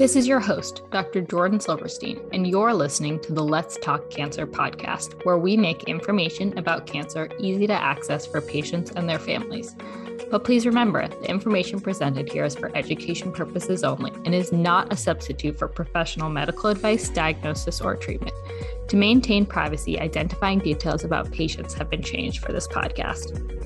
This 0.00 0.16
is 0.16 0.26
your 0.26 0.40
host, 0.40 0.80
Dr. 0.90 1.20
Jordan 1.20 1.60
Silverstein, 1.60 2.26
and 2.32 2.46
you're 2.46 2.72
listening 2.72 3.20
to 3.20 3.34
the 3.34 3.44
Let's 3.44 3.76
Talk 3.76 4.08
Cancer 4.08 4.46
podcast, 4.46 5.26
where 5.26 5.36
we 5.36 5.58
make 5.58 5.84
information 5.84 6.56
about 6.56 6.86
cancer 6.86 7.28
easy 7.38 7.66
to 7.66 7.74
access 7.74 8.24
for 8.24 8.40
patients 8.40 8.92
and 8.92 9.06
their 9.06 9.18
families. 9.18 9.76
But 10.30 10.42
please 10.42 10.64
remember, 10.64 11.06
the 11.06 11.28
information 11.28 11.80
presented 11.80 12.32
here 12.32 12.46
is 12.46 12.54
for 12.54 12.74
education 12.74 13.30
purposes 13.30 13.84
only 13.84 14.10
and 14.24 14.34
is 14.34 14.52
not 14.52 14.90
a 14.90 14.96
substitute 14.96 15.58
for 15.58 15.68
professional 15.68 16.30
medical 16.30 16.70
advice, 16.70 17.10
diagnosis, 17.10 17.82
or 17.82 17.94
treatment. 17.94 18.34
To 18.88 18.96
maintain 18.96 19.44
privacy, 19.44 20.00
identifying 20.00 20.60
details 20.60 21.04
about 21.04 21.30
patients 21.30 21.74
have 21.74 21.90
been 21.90 22.02
changed 22.02 22.42
for 22.42 22.52
this 22.52 22.66
podcast. 22.66 23.59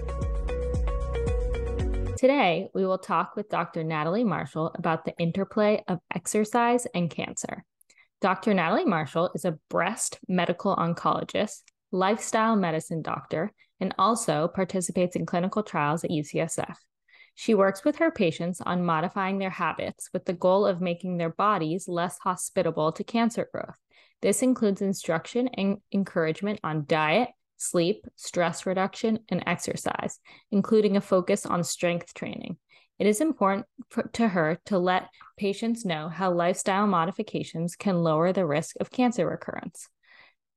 Today, 2.25 2.71
we 2.73 2.87
will 2.87 2.97
talk 2.97 3.37
with 3.37 3.51
Dr. 3.51 3.85
Natalie 3.85 4.25
Marshall 4.25 4.73
about 4.79 5.05
the 5.05 5.15
interplay 5.19 5.85
of 5.87 5.99
exercise 6.15 6.87
and 6.95 7.11
cancer. 7.11 7.67
Dr. 8.23 8.55
Natalie 8.55 8.87
Marshall 8.87 9.31
is 9.35 9.45
a 9.45 9.59
breast 9.69 10.19
medical 10.27 10.75
oncologist, 10.75 11.65
lifestyle 11.93 12.57
medicine 12.57 13.03
doctor, 13.03 13.53
and 13.79 13.95
also 13.99 14.49
participates 14.49 15.17
in 15.17 15.27
clinical 15.27 15.63
trials 15.63 16.03
at 16.03 16.09
UCSF. 16.09 16.75
She 17.35 17.53
works 17.53 17.85
with 17.85 17.97
her 17.97 18.11
patients 18.11 18.63
on 18.63 18.87
modifying 18.87 19.37
their 19.37 19.51
habits 19.51 20.09
with 20.15 20.25
the 20.25 20.33
goal 20.33 20.65
of 20.65 20.81
making 20.81 21.19
their 21.19 21.29
bodies 21.29 21.89
less 21.89 22.17
hospitable 22.21 22.93
to 22.93 23.05
cancer 23.05 23.51
growth. 23.53 23.79
This 24.23 24.41
includes 24.41 24.81
instruction 24.81 25.49
and 25.49 25.77
encouragement 25.93 26.59
on 26.65 26.87
diet, 26.89 27.29
sleep, 27.65 28.07
stress 28.17 28.67
reduction, 28.67 29.21
and 29.29 29.43
exercise, 29.47 30.19
including 30.51 30.97
a 30.97 31.01
focus 31.01 31.47
on 31.47 31.65
strength 31.65 32.15
training. 32.15 32.57
It 32.99 33.07
is 33.07 33.21
important 33.21 33.67
to 34.13 34.29
her 34.29 34.61
to 34.67 34.79
let 34.79 35.09
patients 35.37 35.85
know 35.85 36.09
how 36.09 36.33
lifestyle 36.33 36.87
modifications 36.87 37.75
can 37.75 38.03
lower 38.03 38.33
the 38.33 38.47
risk 38.47 38.77
of 38.81 38.91
cancer 38.91 39.27
recurrence. 39.27 39.89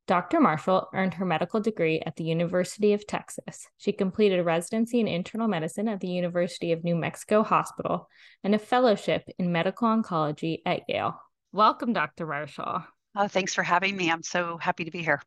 Dr. 0.07 0.39
Marshall 0.39 0.87
earned 0.93 1.15
her 1.15 1.25
medical 1.25 1.59
degree 1.59 2.01
at 2.05 2.15
the 2.15 2.23
University 2.23 2.93
of 2.93 3.05
Texas. 3.05 3.67
She 3.77 3.91
completed 3.91 4.39
a 4.39 4.43
residency 4.43 5.01
in 5.01 5.07
internal 5.07 5.49
medicine 5.49 5.89
at 5.89 5.99
the 5.99 6.07
University 6.07 6.71
of 6.71 6.83
New 6.83 6.95
Mexico 6.95 7.43
Hospital 7.43 8.07
and 8.43 8.55
a 8.55 8.59
fellowship 8.59 9.23
in 9.37 9.51
medical 9.51 9.87
oncology 9.89 10.59
at 10.65 10.83
Yale. 10.87 11.19
Welcome, 11.51 11.91
Dr. 11.91 12.25
Marshall. 12.25 12.83
Oh, 13.17 13.27
thanks 13.27 13.53
for 13.53 13.63
having 13.63 13.97
me. 13.97 14.09
I'm 14.09 14.23
so 14.23 14.57
happy 14.57 14.85
to 14.85 14.91
be 14.91 15.03
here. 15.03 15.21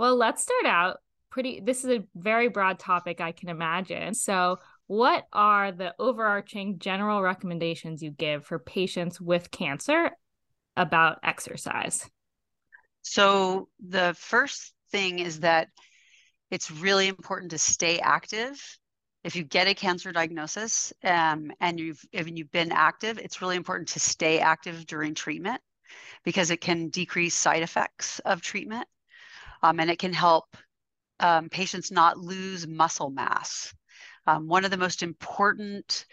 Well, 0.00 0.16
let's 0.16 0.42
start 0.42 0.64
out 0.64 0.96
pretty 1.28 1.60
this 1.60 1.84
is 1.84 1.90
a 1.90 2.04
very 2.14 2.48
broad 2.48 2.78
topic 2.78 3.20
I 3.20 3.32
can 3.32 3.50
imagine. 3.50 4.14
So, 4.14 4.56
what 4.86 5.26
are 5.30 5.72
the 5.72 5.94
overarching 5.98 6.78
general 6.78 7.20
recommendations 7.20 8.02
you 8.02 8.10
give 8.10 8.46
for 8.46 8.58
patients 8.58 9.20
with 9.20 9.50
cancer 9.50 10.12
about 10.74 11.18
exercise? 11.22 12.08
So, 13.02 13.68
the 13.78 14.14
first 14.16 14.72
thing 14.90 15.18
is 15.18 15.40
that 15.40 15.68
it's 16.50 16.70
really 16.70 17.06
important 17.06 17.50
to 17.50 17.58
stay 17.58 17.98
active. 17.98 18.58
If 19.22 19.36
you 19.36 19.44
get 19.44 19.68
a 19.68 19.74
cancer 19.74 20.12
diagnosis 20.12 20.94
um, 21.04 21.52
and 21.60 21.78
you've 21.78 22.02
if 22.10 22.26
you've 22.26 22.50
been 22.52 22.72
active, 22.72 23.18
it's 23.18 23.42
really 23.42 23.56
important 23.56 23.90
to 23.90 24.00
stay 24.00 24.38
active 24.38 24.86
during 24.86 25.12
treatment 25.12 25.60
because 26.24 26.50
it 26.50 26.62
can 26.62 26.88
decrease 26.88 27.34
side 27.34 27.62
effects 27.62 28.18
of 28.20 28.40
treatment 28.40 28.88
um, 29.62 29.80
and 29.80 29.90
it 29.90 29.98
can 29.98 30.12
help 30.12 30.44
um, 31.20 31.48
patients 31.48 31.90
not 31.90 32.18
lose 32.18 32.66
muscle 32.66 33.10
mass. 33.10 33.74
Um, 34.26 34.48
one 34.48 34.64
of 34.64 34.70
the 34.70 34.76
most 34.76 35.02
important 35.02 36.06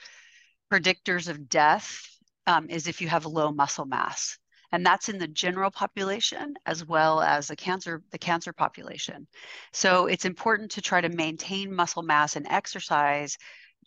predictors 0.71 1.29
of 1.29 1.49
death 1.49 2.01
um, 2.45 2.69
is 2.69 2.87
if 2.87 3.01
you 3.01 3.07
have 3.07 3.25
low 3.25 3.51
muscle 3.51 3.85
mass. 3.85 4.37
And 4.71 4.85
that's 4.85 5.07
in 5.07 5.17
the 5.17 5.27
general 5.27 5.71
population 5.71 6.55
as 6.65 6.85
well 6.85 7.21
as 7.21 7.47
the 7.47 7.55
cancer, 7.55 8.03
the 8.11 8.17
cancer 8.17 8.51
population. 8.51 9.27
So 9.71 10.07
it's 10.07 10.25
important 10.25 10.71
to 10.71 10.81
try 10.81 10.99
to 10.99 11.09
maintain 11.09 11.73
muscle 11.73 12.03
mass 12.03 12.35
and 12.35 12.45
exercise 12.49 13.37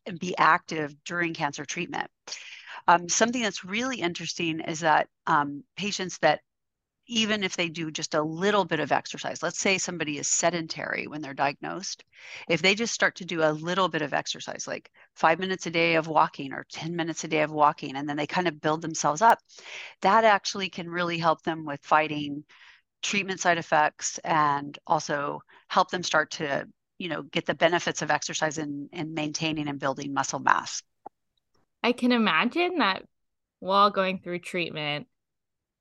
and 0.06 0.18
be 0.18 0.36
active 0.38 0.94
during 1.04 1.34
cancer 1.34 1.66
treatment. 1.66 2.10
Um, 2.88 3.08
something 3.08 3.42
that's 3.42 3.64
really 3.64 4.00
interesting 4.00 4.60
is 4.60 4.80
that 4.80 5.08
um, 5.26 5.64
patients 5.76 6.18
that 6.18 6.40
even 7.10 7.42
if 7.42 7.56
they 7.56 7.68
do 7.68 7.90
just 7.90 8.14
a 8.14 8.22
little 8.22 8.64
bit 8.64 8.78
of 8.78 8.92
exercise, 8.92 9.42
let's 9.42 9.58
say 9.58 9.78
somebody 9.78 10.16
is 10.16 10.28
sedentary 10.28 11.08
when 11.08 11.20
they're 11.20 11.34
diagnosed, 11.34 12.04
if 12.48 12.62
they 12.62 12.76
just 12.76 12.94
start 12.94 13.16
to 13.16 13.24
do 13.24 13.42
a 13.42 13.50
little 13.50 13.88
bit 13.88 14.00
of 14.00 14.14
exercise, 14.14 14.68
like 14.68 14.88
five 15.16 15.40
minutes 15.40 15.66
a 15.66 15.70
day 15.72 15.96
of 15.96 16.06
walking 16.06 16.52
or 16.52 16.64
10 16.70 16.94
minutes 16.94 17.24
a 17.24 17.28
day 17.28 17.42
of 17.42 17.50
walking, 17.50 17.96
and 17.96 18.08
then 18.08 18.16
they 18.16 18.28
kind 18.28 18.46
of 18.46 18.60
build 18.60 18.80
themselves 18.80 19.22
up, 19.22 19.40
that 20.02 20.22
actually 20.22 20.68
can 20.68 20.88
really 20.88 21.18
help 21.18 21.42
them 21.42 21.64
with 21.64 21.80
fighting 21.82 22.44
treatment 23.02 23.40
side 23.40 23.58
effects 23.58 24.18
and 24.18 24.78
also 24.86 25.40
help 25.66 25.90
them 25.90 26.04
start 26.04 26.30
to 26.30 26.64
you 26.98 27.08
know 27.08 27.22
get 27.22 27.44
the 27.44 27.54
benefits 27.54 28.02
of 28.02 28.10
exercise 28.10 28.58
in, 28.58 28.88
in 28.92 29.14
maintaining 29.14 29.68
and 29.68 29.80
building 29.80 30.14
muscle 30.14 30.38
mass. 30.38 30.84
I 31.82 31.90
can 31.90 32.12
imagine 32.12 32.78
that 32.78 33.02
while 33.58 33.90
going 33.90 34.20
through 34.20 34.40
treatment 34.40 35.08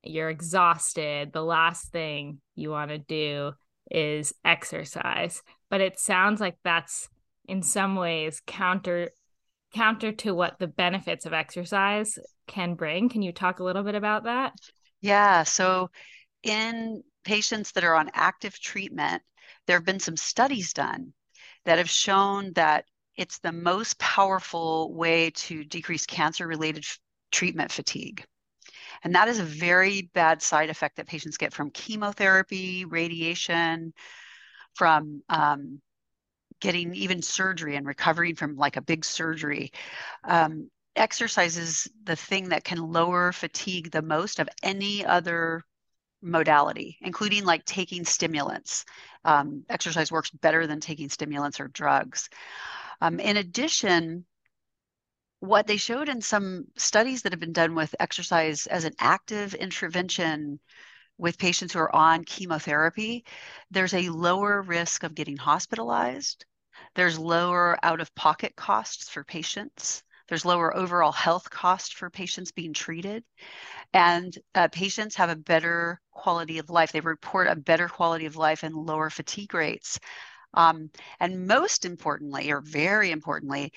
you're 0.03 0.29
exhausted, 0.29 1.33
the 1.33 1.43
last 1.43 1.91
thing 1.91 2.39
you 2.55 2.69
want 2.69 2.91
to 2.91 2.97
do 2.97 3.51
is 3.91 4.33
exercise. 4.45 5.41
But 5.69 5.81
it 5.81 5.99
sounds 5.99 6.39
like 6.39 6.57
that's 6.63 7.09
in 7.47 7.63
some 7.63 7.95
ways 7.95 8.41
counter 8.45 9.09
counter 9.73 10.11
to 10.11 10.33
what 10.33 10.57
the 10.57 10.67
benefits 10.67 11.25
of 11.25 11.33
exercise 11.33 12.17
can 12.47 12.73
bring. 12.73 13.09
Can 13.09 13.21
you 13.21 13.31
talk 13.31 13.59
a 13.59 13.63
little 13.63 13.83
bit 13.83 13.95
about 13.95 14.23
that? 14.23 14.53
Yeah, 15.01 15.43
so 15.43 15.89
in 16.43 17.03
patients 17.23 17.71
that 17.73 17.83
are 17.83 17.95
on 17.95 18.09
active 18.13 18.59
treatment, 18.59 19.21
there 19.67 19.77
have 19.77 19.85
been 19.85 19.99
some 19.99 20.17
studies 20.17 20.73
done 20.73 21.13
that 21.66 21.77
have 21.77 21.89
shown 21.89 22.53
that 22.53 22.85
it's 23.16 23.39
the 23.39 23.51
most 23.51 23.99
powerful 23.99 24.93
way 24.93 25.29
to 25.31 25.63
decrease 25.63 26.05
cancer 26.05 26.47
related 26.47 26.83
f- 26.83 26.99
treatment 27.31 27.71
fatigue. 27.71 28.25
And 29.03 29.15
that 29.15 29.27
is 29.27 29.39
a 29.39 29.43
very 29.43 30.09
bad 30.13 30.41
side 30.41 30.69
effect 30.69 30.97
that 30.97 31.07
patients 31.07 31.37
get 31.37 31.53
from 31.53 31.71
chemotherapy, 31.71 32.85
radiation, 32.85 33.93
from 34.75 35.21
um, 35.29 35.81
getting 36.59 36.93
even 36.95 37.21
surgery 37.21 37.75
and 37.75 37.85
recovering 37.85 38.35
from 38.35 38.55
like 38.55 38.77
a 38.77 38.81
big 38.81 39.05
surgery. 39.05 39.71
Um, 40.23 40.69
exercise 40.95 41.57
is 41.57 41.87
the 42.03 42.15
thing 42.15 42.49
that 42.49 42.63
can 42.63 42.91
lower 42.91 43.31
fatigue 43.31 43.91
the 43.91 44.01
most 44.01 44.39
of 44.39 44.49
any 44.63 45.05
other 45.05 45.63
modality, 46.21 46.97
including 47.01 47.45
like 47.45 47.63
taking 47.66 48.03
stimulants. 48.03 48.85
Um, 49.23 49.63
exercise 49.69 50.11
works 50.11 50.31
better 50.31 50.67
than 50.67 50.79
taking 50.79 51.09
stimulants 51.09 51.59
or 51.59 51.69
drugs. 51.69 52.29
Um, 53.01 53.19
in 53.19 53.37
addition, 53.37 54.25
what 55.39 55.67
they 55.67 55.77
showed 55.77 56.09
in 56.09 56.22
some 56.22 56.66
studies 56.77 57.22
that 57.22 57.31
have 57.31 57.39
been 57.39 57.53
done 57.53 57.75
with 57.75 57.95
exercise 58.00 58.67
as 58.67 58.83
an 58.83 58.94
active 59.00 59.53
intervention 59.53 60.59
with 61.17 61.38
patients 61.38 61.73
who 61.73 61.79
are 61.79 61.95
on 61.95 62.23
chemotherapy, 62.23 63.25
there's 63.72 63.94
a 63.94 64.09
lower 64.09 64.61
risk 64.61 65.03
of 65.03 65.16
getting 65.16 65.38
hospitalized. 65.38 66.45
There's 66.95 67.19
lower 67.19 67.78
out 67.83 67.99
of 67.99 68.13
pocket 68.16 68.55
costs 68.55 69.09
for 69.09 69.23
patients. 69.23 70.03
There's 70.28 70.45
lower 70.45 70.75
overall 70.75 71.11
health 71.11 71.49
cost 71.49 71.95
for 71.95 72.09
patients 72.09 72.51
being 72.51 72.73
treated. 72.73 73.23
And 73.94 74.38
uh, 74.55 74.67
patients 74.69 75.16
have 75.16 75.29
a 75.29 75.35
better 75.35 75.99
quality 76.11 76.59
of 76.59 76.69
life. 76.69 76.91
They 76.91 76.99
report 76.99 77.47
a 77.47 77.55
better 77.55 77.88
quality 77.89 78.25
of 78.25 78.35
life 78.35 78.63
and 78.63 78.75
lower 78.75 79.09
fatigue 79.09 79.53
rates. 79.53 79.99
Um, 80.53 80.89
and 81.19 81.47
most 81.47 81.85
importantly, 81.85 82.51
or 82.51 82.61
very 82.61 83.11
importantly, 83.11 83.72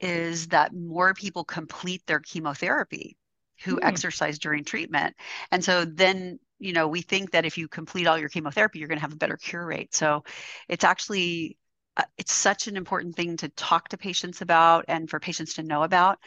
is 0.00 0.48
that 0.48 0.74
more 0.74 1.14
people 1.14 1.44
complete 1.44 2.02
their 2.06 2.20
chemotherapy 2.20 3.16
who 3.62 3.76
mm. 3.76 3.84
exercise 3.84 4.38
during 4.38 4.64
treatment. 4.64 5.14
And 5.50 5.64
so 5.64 5.84
then, 5.84 6.38
you 6.58 6.72
know, 6.72 6.88
we 6.88 7.02
think 7.02 7.30
that 7.32 7.44
if 7.44 7.56
you 7.56 7.68
complete 7.68 8.06
all 8.06 8.18
your 8.18 8.28
chemotherapy, 8.28 8.78
you're 8.78 8.88
going 8.88 8.98
to 8.98 9.02
have 9.02 9.12
a 9.12 9.16
better 9.16 9.36
cure 9.36 9.64
rate. 9.64 9.94
So 9.94 10.24
it's 10.68 10.84
actually 10.84 11.56
uh, 11.96 12.02
it's 12.18 12.32
such 12.32 12.66
an 12.66 12.76
important 12.76 13.14
thing 13.14 13.36
to 13.36 13.48
talk 13.50 13.88
to 13.88 13.96
patients 13.96 14.42
about 14.42 14.84
and 14.88 15.08
for 15.08 15.20
patients 15.20 15.54
to 15.54 15.62
know 15.62 15.82
about. 15.82 16.18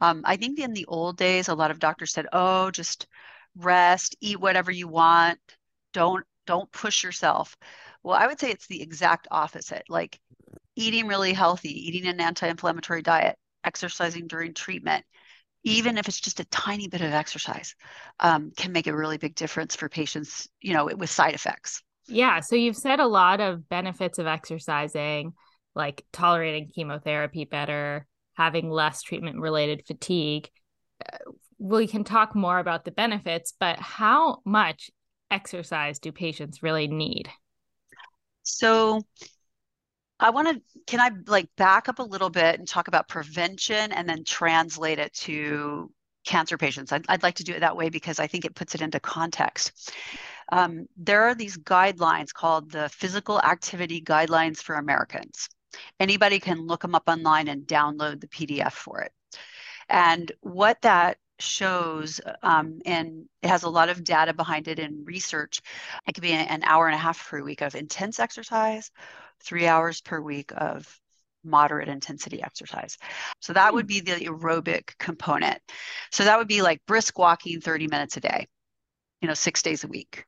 Um, 0.00 0.22
I 0.24 0.36
think 0.36 0.58
in 0.58 0.72
the 0.72 0.86
old 0.86 1.16
days, 1.16 1.48
a 1.48 1.54
lot 1.54 1.70
of 1.70 1.78
doctors 1.78 2.12
said, 2.12 2.26
"Oh, 2.32 2.70
just 2.70 3.06
rest, 3.56 4.16
eat 4.20 4.40
whatever 4.40 4.70
you 4.72 4.88
want, 4.88 5.38
don't 5.92 6.24
don't 6.46 6.70
push 6.72 7.04
yourself." 7.04 7.56
Well, 8.02 8.16
I 8.16 8.26
would 8.26 8.40
say 8.40 8.50
it's 8.50 8.66
the 8.66 8.82
exact 8.82 9.28
opposite. 9.30 9.84
Like 9.88 10.20
eating 10.76 11.06
really 11.06 11.32
healthy, 11.32 11.88
eating 11.88 12.06
an 12.06 12.20
anti 12.20 12.48
inflammatory 12.48 13.02
diet, 13.02 13.36
exercising 13.64 14.26
during 14.26 14.54
treatment, 14.54 15.04
even 15.64 15.96
if 15.98 16.08
it's 16.08 16.20
just 16.20 16.40
a 16.40 16.44
tiny 16.46 16.88
bit 16.88 17.00
of 17.00 17.12
exercise, 17.12 17.74
um, 18.20 18.52
can 18.56 18.72
make 18.72 18.86
a 18.86 18.96
really 18.96 19.16
big 19.16 19.34
difference 19.34 19.74
for 19.74 19.88
patients, 19.88 20.48
you 20.60 20.74
know, 20.74 20.90
with 20.96 21.10
side 21.10 21.34
effects. 21.34 21.82
Yeah. 22.06 22.40
So 22.40 22.54
you've 22.54 22.76
said 22.76 23.00
a 23.00 23.06
lot 23.06 23.40
of 23.40 23.68
benefits 23.68 24.18
of 24.18 24.26
exercising, 24.26 25.32
like 25.74 26.04
tolerating 26.12 26.70
chemotherapy 26.74 27.46
better, 27.46 28.06
having 28.34 28.70
less 28.70 29.02
treatment 29.02 29.40
related 29.40 29.86
fatigue. 29.86 30.50
we 31.58 31.86
can 31.86 32.04
talk 32.04 32.34
more 32.34 32.58
about 32.58 32.84
the 32.84 32.90
benefits, 32.90 33.54
but 33.58 33.78
how 33.78 34.40
much 34.44 34.90
exercise 35.30 35.98
do 35.98 36.12
patients 36.12 36.62
really 36.62 36.88
need? 36.88 37.30
So 38.42 39.02
I 40.20 40.30
want 40.30 40.48
to, 40.48 40.82
can 40.86 41.00
I 41.00 41.10
like 41.26 41.48
back 41.56 41.88
up 41.88 41.98
a 41.98 42.04
little 42.04 42.30
bit 42.30 42.58
and 42.58 42.68
talk 42.68 42.88
about 42.88 43.08
prevention 43.08 43.92
and 43.92 44.08
then 44.08 44.24
translate 44.24 44.98
it 44.98 45.12
to 45.14 45.90
cancer 46.24 46.56
patients? 46.56 46.92
I'd, 46.92 47.04
I'd 47.08 47.22
like 47.22 47.36
to 47.36 47.44
do 47.44 47.52
it 47.52 47.60
that 47.60 47.76
way 47.76 47.88
because 47.88 48.18
I 48.18 48.26
think 48.26 48.44
it 48.44 48.54
puts 48.54 48.74
it 48.74 48.80
into 48.80 49.00
context. 49.00 49.72
Um, 50.52 50.86
there 50.96 51.24
are 51.24 51.34
these 51.34 51.56
guidelines 51.56 52.32
called 52.32 52.70
the 52.70 52.88
Physical 52.90 53.40
Activity 53.40 54.00
Guidelines 54.00 54.58
for 54.58 54.76
Americans. 54.76 55.48
Anybody 55.98 56.38
can 56.38 56.66
look 56.66 56.82
them 56.82 56.94
up 56.94 57.08
online 57.08 57.48
and 57.48 57.66
download 57.66 58.20
the 58.20 58.28
PDF 58.28 58.72
for 58.72 59.00
it. 59.00 59.12
And 59.88 60.30
what 60.40 60.80
that 60.82 61.18
shows, 61.40 62.20
um, 62.42 62.78
and 62.86 63.24
it 63.42 63.48
has 63.48 63.64
a 63.64 63.68
lot 63.68 63.88
of 63.88 64.04
data 64.04 64.32
behind 64.32 64.68
it 64.68 64.78
in 64.78 65.04
research, 65.04 65.60
it 66.06 66.12
could 66.12 66.22
be 66.22 66.32
an 66.32 66.62
hour 66.64 66.86
and 66.86 66.94
a 66.94 66.98
half 66.98 67.28
per 67.28 67.42
week 67.42 67.60
of 67.60 67.74
intense 67.74 68.20
exercise, 68.20 68.90
three 69.44 69.66
hours 69.66 70.00
per 70.00 70.20
week 70.20 70.52
of 70.56 71.00
moderate 71.44 71.88
intensity 71.88 72.42
exercise. 72.42 72.96
So 73.40 73.52
that 73.52 73.74
would 73.74 73.84
hmm. 73.84 73.88
be 73.88 74.00
the 74.00 74.12
aerobic 74.12 74.96
component. 74.98 75.60
So 76.10 76.24
that 76.24 76.38
would 76.38 76.48
be 76.48 76.62
like 76.62 76.84
brisk 76.86 77.18
walking 77.18 77.60
30 77.60 77.88
minutes 77.88 78.16
a 78.16 78.20
day, 78.20 78.48
you 79.20 79.28
know, 79.28 79.34
six 79.34 79.62
days 79.62 79.84
a 79.84 79.88
week, 79.88 80.24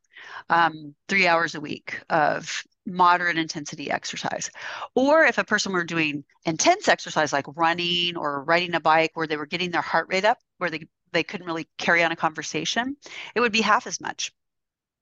um, 0.51 0.95
three 1.09 1.27
hours 1.27 1.55
a 1.55 1.61
week 1.61 2.01
of 2.11 2.63
moderate 2.87 3.39
intensity 3.39 3.91
exercise. 3.91 4.51
Or 4.95 5.25
if 5.25 5.39
a 5.39 5.45
person 5.45 5.73
were 5.73 5.85
doing 5.85 6.25
intense 6.45 6.87
exercise 6.87 7.33
like 7.33 7.47
running 7.57 8.17
or 8.17 8.45
riding 8.45 8.75
a 8.75 8.81
bike 8.81 9.13
where 9.15 9.27
they 9.27 9.37
were 9.37 9.47
getting 9.47 9.71
their 9.71 9.83
heart 9.83 10.07
rate 10.09 10.25
up, 10.25 10.39
where 10.59 10.71
they, 10.71 10.87
they 11.13 11.25
couldn't 11.25 11.47
really 11.47 11.69
carry 11.79 12.05
on 12.05 12.13
a 12.13 12.17
conversation, 12.17 12.97
it 13.35 13.41
would 13.41 13.53
be 13.53 13.61
half 13.61 13.87
as 13.87 14.01
much. 14.01 14.33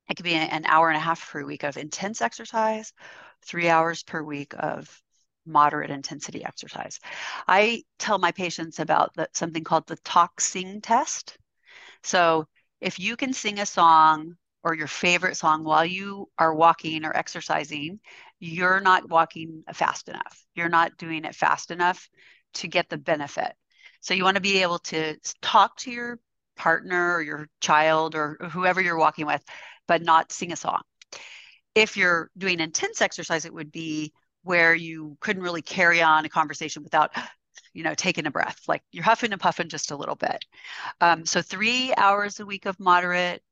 It 0.08 0.16
could 0.16 0.24
be 0.24 0.34
an 0.34 0.66
hour 0.66 0.88
and 0.88 0.96
a 0.96 1.00
half 1.00 1.30
per 1.30 1.44
week 1.44 1.62
of 1.62 1.78
intense 1.78 2.20
exerse, 2.20 2.50
three 3.44 3.68
hours 3.68 4.02
per 4.02 4.22
week 4.22 4.54
of 4.58 5.02
moderate 5.46 5.90
intensity 5.90 6.44
exercise. 6.44 7.00
I 7.46 7.84
tell 7.98 8.18
my 8.18 8.32
patients 8.32 8.80
about 8.80 9.14
the, 9.14 9.28
something 9.32 9.64
called 9.64 9.86
the 9.86 9.96
talk 9.96 10.40
sing 10.40 10.80
test. 10.80 11.36
So 12.02 12.46
if 12.80 12.98
you 12.98 13.16
can 13.16 13.32
sing 13.32 13.60
a 13.60 13.66
song 13.66 14.36
or 14.62 14.74
your 14.74 14.86
favorite 14.86 15.36
song 15.36 15.64
while 15.64 15.84
you 15.84 16.28
are 16.38 16.54
walking 16.54 17.04
or 17.04 17.14
exercising, 17.16 18.00
you're 18.40 18.80
not 18.80 19.08
walking 19.08 19.62
fast 19.72 20.08
enough. 20.08 20.44
You're 20.54 20.68
not 20.68 20.96
doing 20.96 21.24
it 21.24 21.34
fast 21.34 21.70
enough 21.70 22.08
to 22.54 22.68
get 22.68 22.88
the 22.88 22.98
benefit. 22.98 23.52
So 24.00 24.14
you 24.14 24.24
want 24.24 24.36
to 24.36 24.42
be 24.42 24.62
able 24.62 24.78
to 24.80 25.16
talk 25.42 25.76
to 25.78 25.90
your 25.90 26.18
partner 26.56 27.14
or 27.14 27.22
your 27.22 27.48
child 27.60 28.14
or 28.14 28.36
whoever 28.50 28.80
you're 28.80 28.98
walking 28.98 29.26
with 29.26 29.42
but 29.86 30.02
not 30.02 30.32
sing 30.32 30.52
a 30.52 30.56
song. 30.56 30.82
If 31.74 31.96
you're 31.96 32.30
doing 32.38 32.60
intense 32.60 33.00
exercise, 33.02 33.44
it 33.44 33.54
would 33.54 33.72
be 33.72 34.12
where 34.42 34.74
you 34.74 35.16
couldn't 35.20 35.42
really 35.42 35.62
carry 35.62 36.02
on 36.02 36.24
a 36.24 36.28
conversation 36.28 36.82
without 36.82 37.12
you 37.72 37.82
know 37.82 37.94
taking 37.94 38.26
a 38.26 38.30
breath 38.30 38.60
like 38.68 38.82
you're 38.92 39.04
huffing 39.04 39.32
and 39.32 39.40
puffing 39.40 39.68
just 39.68 39.90
a 39.90 39.96
little 39.96 40.14
bit. 40.16 40.44
Um, 41.00 41.26
so 41.26 41.42
three 41.42 41.92
hours 41.96 42.40
a 42.40 42.46
week 42.46 42.66
of 42.66 42.78
moderate 42.80 43.42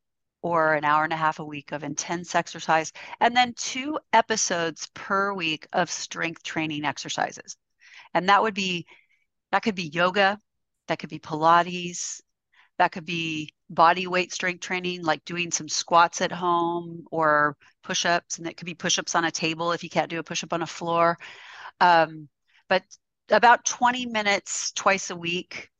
or 0.42 0.74
an 0.74 0.84
hour 0.84 1.04
and 1.04 1.12
a 1.12 1.16
half 1.16 1.38
a 1.38 1.44
week 1.44 1.72
of 1.72 1.84
intense 1.84 2.34
exercise 2.34 2.92
and 3.20 3.36
then 3.36 3.54
two 3.56 3.98
episodes 4.12 4.88
per 4.94 5.32
week 5.32 5.66
of 5.72 5.90
strength 5.90 6.42
training 6.42 6.84
exercises. 6.84 7.56
And 8.14 8.28
that 8.28 8.42
would 8.42 8.54
be 8.54 8.86
that 9.52 9.62
could 9.62 9.74
be 9.74 9.84
yoga 9.88 10.38
that 10.88 10.98
could 10.98 11.10
be 11.10 11.18
pilates 11.18 12.20
that 12.82 12.90
could 12.90 13.06
be 13.06 13.54
body 13.70 14.08
weight 14.08 14.32
strength 14.32 14.58
training, 14.58 15.04
like 15.04 15.24
doing 15.24 15.52
some 15.52 15.68
squats 15.68 16.20
at 16.20 16.32
home 16.32 17.04
or 17.12 17.56
push 17.84 18.04
ups. 18.04 18.38
And 18.38 18.46
it 18.48 18.56
could 18.56 18.66
be 18.66 18.74
push 18.74 18.98
ups 18.98 19.14
on 19.14 19.24
a 19.24 19.30
table 19.30 19.70
if 19.70 19.84
you 19.84 19.88
can't 19.88 20.10
do 20.10 20.18
a 20.18 20.24
push 20.24 20.42
up 20.42 20.52
on 20.52 20.62
a 20.62 20.66
floor. 20.66 21.16
Um, 21.80 22.28
but 22.68 22.82
about 23.30 23.64
20 23.64 24.06
minutes 24.06 24.72
twice 24.72 25.10
a 25.10 25.16
week, 25.16 25.70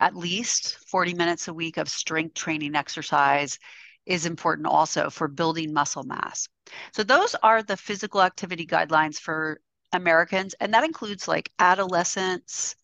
at 0.00 0.16
least 0.16 0.78
40 0.88 1.14
minutes 1.14 1.46
a 1.46 1.54
week 1.54 1.76
of 1.76 1.88
strength 1.88 2.34
training 2.34 2.74
exercise 2.74 3.60
is 4.04 4.26
important 4.26 4.66
also 4.66 5.10
for 5.10 5.28
building 5.28 5.72
muscle 5.72 6.02
mass. 6.02 6.48
So, 6.92 7.04
those 7.04 7.36
are 7.36 7.62
the 7.62 7.76
physical 7.76 8.20
activity 8.20 8.66
guidelines 8.66 9.20
for 9.20 9.60
Americans, 9.92 10.56
and 10.58 10.74
that 10.74 10.82
includes 10.82 11.28
like 11.28 11.52
adolescents, 11.60 12.74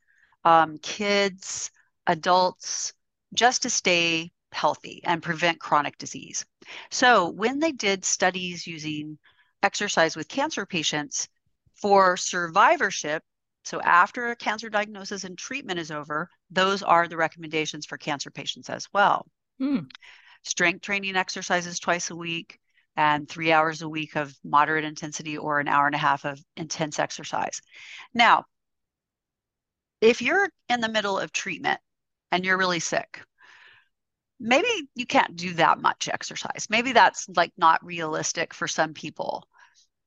um, 0.44 0.78
kids, 0.78 1.72
adults, 2.06 2.92
just 3.34 3.62
to 3.62 3.70
stay 3.70 4.30
healthy 4.52 5.00
and 5.04 5.22
prevent 5.22 5.60
chronic 5.60 5.98
disease. 5.98 6.46
So, 6.90 7.30
when 7.30 7.58
they 7.58 7.72
did 7.72 8.04
studies 8.04 8.66
using 8.66 9.18
exercise 9.62 10.16
with 10.16 10.28
cancer 10.28 10.64
patients 10.64 11.28
for 11.74 12.16
survivorship, 12.16 13.22
so 13.64 13.80
after 13.80 14.30
a 14.30 14.36
cancer 14.36 14.68
diagnosis 14.68 15.24
and 15.24 15.36
treatment 15.36 15.78
is 15.78 15.90
over, 15.90 16.28
those 16.50 16.82
are 16.82 17.08
the 17.08 17.16
recommendations 17.16 17.86
for 17.86 17.98
cancer 17.98 18.30
patients 18.30 18.70
as 18.70 18.86
well. 18.92 19.26
Hmm. 19.58 19.80
Strength 20.42 20.82
training 20.82 21.16
exercises 21.16 21.78
twice 21.78 22.10
a 22.10 22.16
week 22.16 22.58
and 22.96 23.28
three 23.28 23.50
hours 23.50 23.82
a 23.82 23.88
week 23.88 24.16
of 24.16 24.34
moderate 24.44 24.84
intensity 24.84 25.36
or 25.36 25.58
an 25.58 25.68
hour 25.68 25.86
and 25.86 25.94
a 25.94 25.98
half 25.98 26.24
of 26.24 26.38
intense 26.56 26.98
exercise. 26.98 27.60
Now, 28.12 28.44
if 30.00 30.20
you're 30.20 30.48
in 30.68 30.80
the 30.80 30.88
middle 30.88 31.18
of 31.18 31.32
treatment 31.32 31.80
and 32.32 32.44
you're 32.44 32.58
really 32.58 32.80
sick, 32.80 33.20
maybe 34.40 34.68
you 34.94 35.06
can't 35.06 35.36
do 35.36 35.54
that 35.54 35.80
much 35.80 36.08
exercise. 36.08 36.66
Maybe 36.70 36.92
that's 36.92 37.28
like 37.34 37.52
not 37.56 37.84
realistic 37.84 38.52
for 38.52 38.68
some 38.68 38.92
people, 38.94 39.48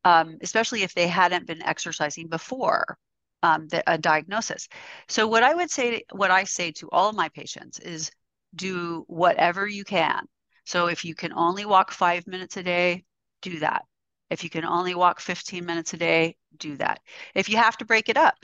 um, 0.03 0.37
especially 0.41 0.83
if 0.83 0.93
they 0.93 1.07
hadn't 1.07 1.47
been 1.47 1.63
exercising 1.63 2.27
before 2.27 2.97
um, 3.43 3.67
the, 3.67 3.83
a 3.91 3.97
diagnosis. 3.97 4.67
So 5.07 5.27
what 5.27 5.43
I 5.43 5.53
would 5.53 5.71
say, 5.71 6.03
what 6.11 6.31
I 6.31 6.43
say 6.43 6.71
to 6.73 6.89
all 6.91 7.09
of 7.09 7.15
my 7.15 7.29
patients 7.29 7.79
is 7.79 8.11
do 8.55 9.05
whatever 9.07 9.67
you 9.67 9.83
can. 9.83 10.25
So 10.65 10.87
if 10.87 11.05
you 11.05 11.15
can 11.15 11.31
only 11.33 11.65
walk 11.65 11.91
five 11.91 12.27
minutes 12.27 12.57
a 12.57 12.63
day, 12.63 13.05
do 13.41 13.59
that. 13.59 13.83
If 14.29 14.43
you 14.43 14.49
can 14.49 14.65
only 14.65 14.95
walk 14.95 15.21
15 15.21 15.65
minutes 15.65 15.93
a 15.93 15.97
day, 15.97 16.35
do 16.57 16.75
that. 16.77 16.99
If 17.33 17.49
you 17.49 17.57
have 17.57 17.77
to 17.77 17.85
break 17.85 18.09
it 18.09 18.17
up, 18.17 18.35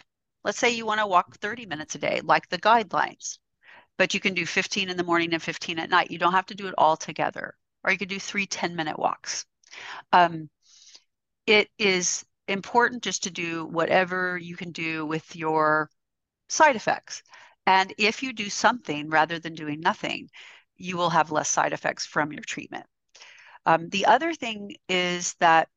let's 0.43 0.57
say 0.57 0.69
you 0.71 0.85
want 0.85 1.01
to 1.01 1.07
walk 1.07 1.35
30 1.37 1.65
minutes 1.65 1.95
a 1.95 1.99
day, 1.99 2.21
like 2.23 2.47
the 2.49 2.57
guidelines, 2.57 3.39
but 3.97 4.13
you 4.13 4.19
can 4.19 4.33
do 4.33 4.45
15 4.45 4.89
in 4.89 4.97
the 4.97 5.03
morning 5.03 5.33
and 5.33 5.41
15 5.41 5.79
at 5.79 5.89
night. 5.89 6.11
You 6.11 6.17
don't 6.17 6.33
have 6.33 6.45
to 6.47 6.55
do 6.55 6.67
it 6.67 6.75
all 6.77 6.97
together, 6.97 7.55
or 7.83 7.91
you 7.91 7.97
could 7.97 8.09
do 8.09 8.19
three 8.19 8.45
10 8.45 8.75
minute 8.75 8.97
walks. 8.97 9.45
Um, 10.11 10.49
it 11.45 11.69
is 11.77 12.25
important 12.47 13.03
just 13.03 13.23
to 13.23 13.31
do 13.31 13.65
whatever 13.65 14.37
you 14.37 14.55
can 14.55 14.71
do 14.71 15.05
with 15.05 15.35
your 15.35 15.89
side 16.49 16.75
effects. 16.75 17.23
And 17.65 17.93
if 17.97 18.23
you 18.23 18.33
do 18.33 18.49
something 18.49 19.09
rather 19.09 19.39
than 19.39 19.55
doing 19.55 19.79
nothing, 19.79 20.29
you 20.75 20.97
will 20.97 21.09
have 21.09 21.31
less 21.31 21.49
side 21.49 21.73
effects 21.73 22.05
from 22.05 22.33
your 22.33 22.43
treatment. 22.43 22.85
Um, 23.65 23.89
the 23.89 24.05
other 24.05 24.33
thing 24.33 24.75
is 24.89 25.35
that 25.39 25.69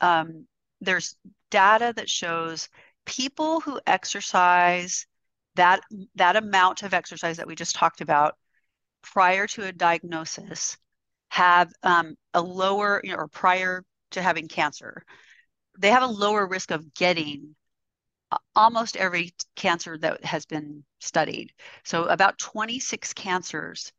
um, 0.00 0.46
there's 0.80 1.16
data 1.50 1.92
that 1.94 2.10
shows 2.10 2.68
people 3.06 3.60
who 3.60 3.80
exercise 3.86 5.06
that 5.60 5.82
that 6.14 6.36
amount 6.36 6.82
of 6.82 6.94
exercise 6.94 7.36
that 7.36 7.46
we 7.46 7.54
just 7.54 7.76
talked 7.76 8.00
about 8.00 8.34
prior 9.02 9.46
to 9.46 9.66
a 9.66 9.72
diagnosis 9.72 10.78
have 11.28 11.70
um, 11.82 12.16
a 12.32 12.40
lower 12.40 13.02
you 13.04 13.10
know, 13.10 13.18
or 13.18 13.28
prior 13.28 13.84
to 14.10 14.22
having 14.22 14.48
cancer 14.48 15.04
they 15.78 15.90
have 15.90 16.02
a 16.02 16.06
lower 16.06 16.46
risk 16.46 16.70
of 16.70 16.94
getting 16.94 17.54
almost 18.56 18.96
every 18.96 19.34
cancer 19.54 19.98
that 19.98 20.24
has 20.24 20.46
been 20.46 20.82
studied 20.98 21.52
so 21.84 22.04
about 22.04 22.38
26 22.38 23.12
cancers 23.12 23.92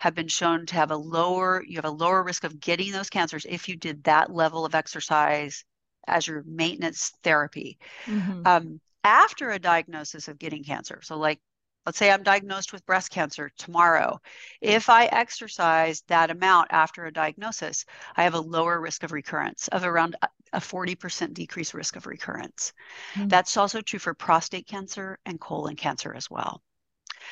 have 0.00 0.16
been 0.16 0.28
shown 0.28 0.66
to 0.66 0.74
have 0.74 0.90
a 0.90 0.96
lower 0.96 1.62
you 1.64 1.76
have 1.76 1.84
a 1.84 1.90
lower 1.90 2.24
risk 2.24 2.42
of 2.42 2.58
getting 2.58 2.90
those 2.90 3.08
cancers 3.08 3.46
if 3.48 3.68
you 3.68 3.76
did 3.76 4.02
that 4.02 4.32
level 4.34 4.64
of 4.64 4.74
exercise 4.74 5.64
as 6.08 6.26
your 6.26 6.42
maintenance 6.44 7.12
therapy 7.22 7.78
mm-hmm. 8.04 8.42
um, 8.44 8.80
after 9.04 9.50
a 9.50 9.58
diagnosis 9.58 10.28
of 10.28 10.38
getting 10.38 10.64
cancer. 10.64 11.00
So, 11.02 11.16
like, 11.16 11.38
let's 11.86 11.98
say 11.98 12.10
I'm 12.10 12.22
diagnosed 12.22 12.72
with 12.72 12.86
breast 12.86 13.10
cancer 13.10 13.50
tomorrow. 13.58 14.18
If 14.62 14.88
I 14.88 15.04
exercise 15.04 16.02
that 16.08 16.30
amount 16.30 16.68
after 16.70 17.04
a 17.04 17.12
diagnosis, 17.12 17.84
I 18.16 18.24
have 18.24 18.34
a 18.34 18.40
lower 18.40 18.80
risk 18.80 19.02
of 19.02 19.12
recurrence 19.12 19.68
of 19.68 19.84
around 19.84 20.16
a 20.52 20.58
40% 20.58 21.34
decreased 21.34 21.74
risk 21.74 21.96
of 21.96 22.06
recurrence. 22.06 22.72
Mm-hmm. 23.14 23.28
That's 23.28 23.56
also 23.58 23.82
true 23.82 23.98
for 23.98 24.14
prostate 24.14 24.66
cancer 24.66 25.18
and 25.26 25.38
colon 25.38 25.76
cancer 25.76 26.14
as 26.14 26.30
well. 26.30 26.62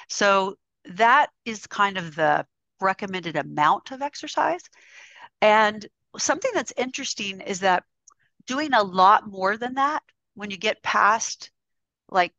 So, 0.09 0.57
that 0.97 1.31
is 1.45 1.67
kind 1.67 1.97
of 1.97 2.15
the 2.17 2.45
recommended 2.81 3.37
amount 3.37 3.93
of 3.93 4.03
exercise. 4.03 4.63
And 5.41 5.87
something 6.19 6.51
that's 6.53 6.73
interesting 6.77 7.41
is 7.41 7.61
that 7.61 7.85
doing 8.47 8.75
a 8.75 8.83
lot 8.83 9.29
more 9.29 9.57
than 9.57 9.75
that, 9.75 10.03
when 10.35 10.51
you 10.51 10.57
get 10.57 10.83
past 10.83 11.52
like 12.13 12.33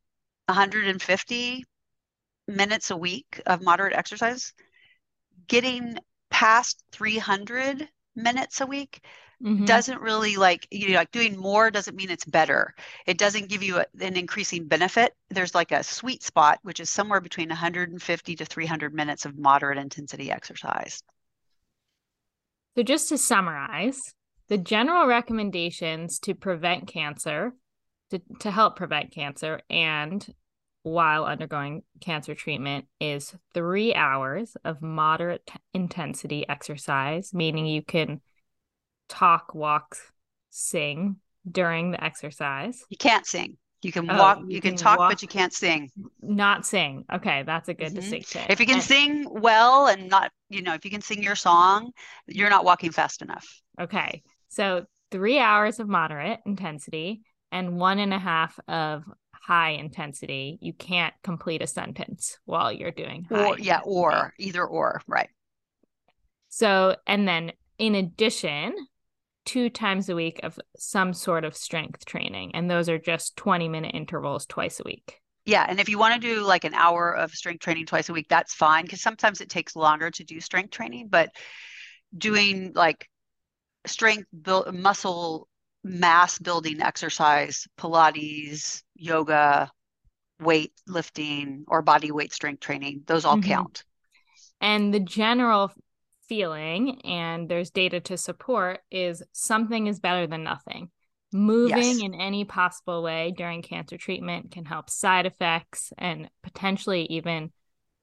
150 0.47 1.65
minutes 2.47 2.91
a 2.91 2.97
week 2.97 3.41
of 3.45 3.61
moderate 3.61 3.93
exercise, 3.93 4.53
getting 5.47 5.97
past 6.29 6.83
300 6.91 7.87
minutes 8.15 8.61
a 8.61 8.65
week 8.65 9.01
mm-hmm. 9.43 9.65
doesn't 9.65 10.01
really 10.01 10.35
like 10.35 10.67
you 10.71 10.89
know 10.89 10.95
like 10.95 11.11
doing 11.11 11.37
more 11.37 11.71
doesn't 11.71 11.95
mean 11.95 12.09
it's 12.09 12.25
better. 12.25 12.73
It 13.05 13.17
doesn't 13.17 13.49
give 13.49 13.63
you 13.63 13.77
a, 13.77 13.85
an 13.99 14.15
increasing 14.15 14.67
benefit. 14.67 15.13
There's 15.29 15.55
like 15.55 15.71
a 15.71 15.83
sweet 15.83 16.23
spot 16.23 16.59
which 16.63 16.79
is 16.79 16.89
somewhere 16.89 17.21
between 17.21 17.49
150 17.49 18.35
to 18.35 18.45
300 18.45 18.93
minutes 18.93 19.25
of 19.25 19.37
moderate 19.37 19.77
intensity 19.77 20.31
exercise. 20.31 21.01
So 22.75 22.83
just 22.83 23.09
to 23.09 23.17
summarize 23.17 23.99
the 24.47 24.57
general 24.57 25.07
recommendations 25.07 26.19
to 26.19 26.33
prevent 26.33 26.87
cancer 26.87 27.53
to, 28.13 28.21
to 28.39 28.51
help 28.51 28.75
prevent 28.75 29.11
cancer 29.11 29.61
and 29.69 30.25
while 30.83 31.25
undergoing 31.25 31.81
cancer 32.01 32.35
treatment 32.35 32.85
is 32.99 33.33
three 33.53 33.95
hours 33.95 34.55
of 34.65 34.81
moderate 34.81 35.49
intensity 35.73 36.47
exercise, 36.47 37.33
meaning 37.33 37.65
you 37.65 37.81
can 37.81 38.21
talk, 39.07 39.55
walk, 39.55 39.95
sing 40.49 41.15
during 41.49 41.91
the 41.91 42.03
exercise. 42.03 42.83
You 42.89 42.97
can't 42.97 43.25
sing. 43.25 43.57
You 43.81 43.91
can 43.91 44.09
oh, 44.09 44.17
walk, 44.17 44.39
you, 44.47 44.61
can, 44.61 44.71
can, 44.71 44.77
talk, 44.77 44.99
walk, 44.99 45.11
but 45.11 45.21
you 45.21 45.27
can't 45.27 45.53
sing. 45.53 45.89
Not 46.21 46.65
sing. 46.65 47.05
Okay, 47.11 47.43
that's 47.43 47.69
a 47.69 47.73
good 47.73 47.87
mm-hmm. 47.87 47.95
distinction. 47.95 48.41
If 48.49 48.59
you 48.59 48.65
can 48.65 48.75
and, 48.75 48.83
sing 48.83 49.27
well 49.29 49.87
and 49.87 50.09
not, 50.09 50.31
you 50.49 50.61
know, 50.61 50.73
if 50.73 50.85
you 50.85 50.91
can 50.91 51.01
sing 51.01 51.23
your 51.23 51.35
song, 51.35 51.91
you're 52.27 52.49
not 52.49 52.65
walking 52.65 52.91
fast 52.91 53.21
enough. 53.21 53.45
Okay. 53.79 54.21
So 54.49 54.85
three 55.11 55.39
hours 55.39 55.79
of 55.79 55.87
moderate 55.87 56.39
intensity 56.45 57.23
and 57.53 57.77
one 57.77 57.99
and 57.99 58.13
a 58.13 58.19
half 58.19 58.59
of 58.67 59.03
high 59.31 59.71
intensity. 59.71 60.57
You 60.61 60.73
can't 60.73 61.13
complete 61.23 61.61
a 61.61 61.67
sentence 61.67 62.37
while 62.45 62.71
you're 62.71 62.91
doing 62.91 63.27
or 63.29 63.57
yeah, 63.59 63.79
or 63.85 64.33
either 64.37 64.65
or, 64.65 65.01
right. 65.07 65.29
So 66.49 66.95
and 67.07 67.27
then 67.27 67.53
in 67.77 67.95
addition, 67.95 68.73
two 69.45 69.69
times 69.69 70.09
a 70.09 70.15
week 70.15 70.39
of 70.43 70.59
some 70.77 71.13
sort 71.13 71.43
of 71.43 71.55
strength 71.55 72.05
training. 72.05 72.55
And 72.55 72.69
those 72.69 72.89
are 72.89 72.97
just 72.97 73.35
20 73.37 73.67
minute 73.69 73.93
intervals 73.93 74.45
twice 74.45 74.79
a 74.79 74.83
week. 74.83 75.19
Yeah. 75.45 75.65
And 75.67 75.79
if 75.79 75.89
you 75.89 75.97
want 75.97 76.13
to 76.21 76.27
do 76.35 76.41
like 76.41 76.63
an 76.63 76.73
hour 76.73 77.11
of 77.11 77.31
strength 77.31 77.61
training 77.61 77.85
twice 77.85 78.07
a 78.09 78.13
week, 78.13 78.27
that's 78.29 78.53
fine 78.53 78.83
because 78.83 79.01
sometimes 79.01 79.41
it 79.41 79.49
takes 79.49 79.75
longer 79.75 80.09
to 80.11 80.23
do 80.23 80.39
strength 80.39 80.71
training. 80.71 81.09
But 81.09 81.31
doing 82.17 82.71
like 82.73 83.09
strength 83.85 84.27
build 84.41 84.73
muscle 84.73 85.49
mass 85.83 86.39
building 86.39 86.81
exercise, 86.81 87.67
Pilates, 87.77 88.83
yoga, 88.95 89.71
weight 90.39 90.73
lifting, 90.87 91.65
or 91.67 91.81
body 91.81 92.11
weight 92.11 92.33
strength 92.33 92.61
training, 92.61 93.03
those 93.05 93.25
all 93.25 93.37
mm-hmm. 93.37 93.49
count. 93.49 93.83
And 94.61 94.93
the 94.93 94.99
general 94.99 95.71
feeling, 96.27 97.01
and 97.01 97.49
there's 97.49 97.69
data 97.69 97.99
to 98.01 98.17
support, 98.17 98.79
is 98.91 99.23
something 99.33 99.87
is 99.87 99.99
better 99.99 100.27
than 100.27 100.43
nothing. 100.43 100.89
Moving 101.33 101.77
yes. 101.77 102.01
in 102.01 102.13
any 102.13 102.45
possible 102.45 103.01
way 103.01 103.33
during 103.35 103.61
cancer 103.63 103.97
treatment 103.97 104.51
can 104.51 104.65
help 104.65 104.89
side 104.89 105.25
effects 105.25 105.91
and 105.97 106.29
potentially 106.43 107.05
even 107.09 107.51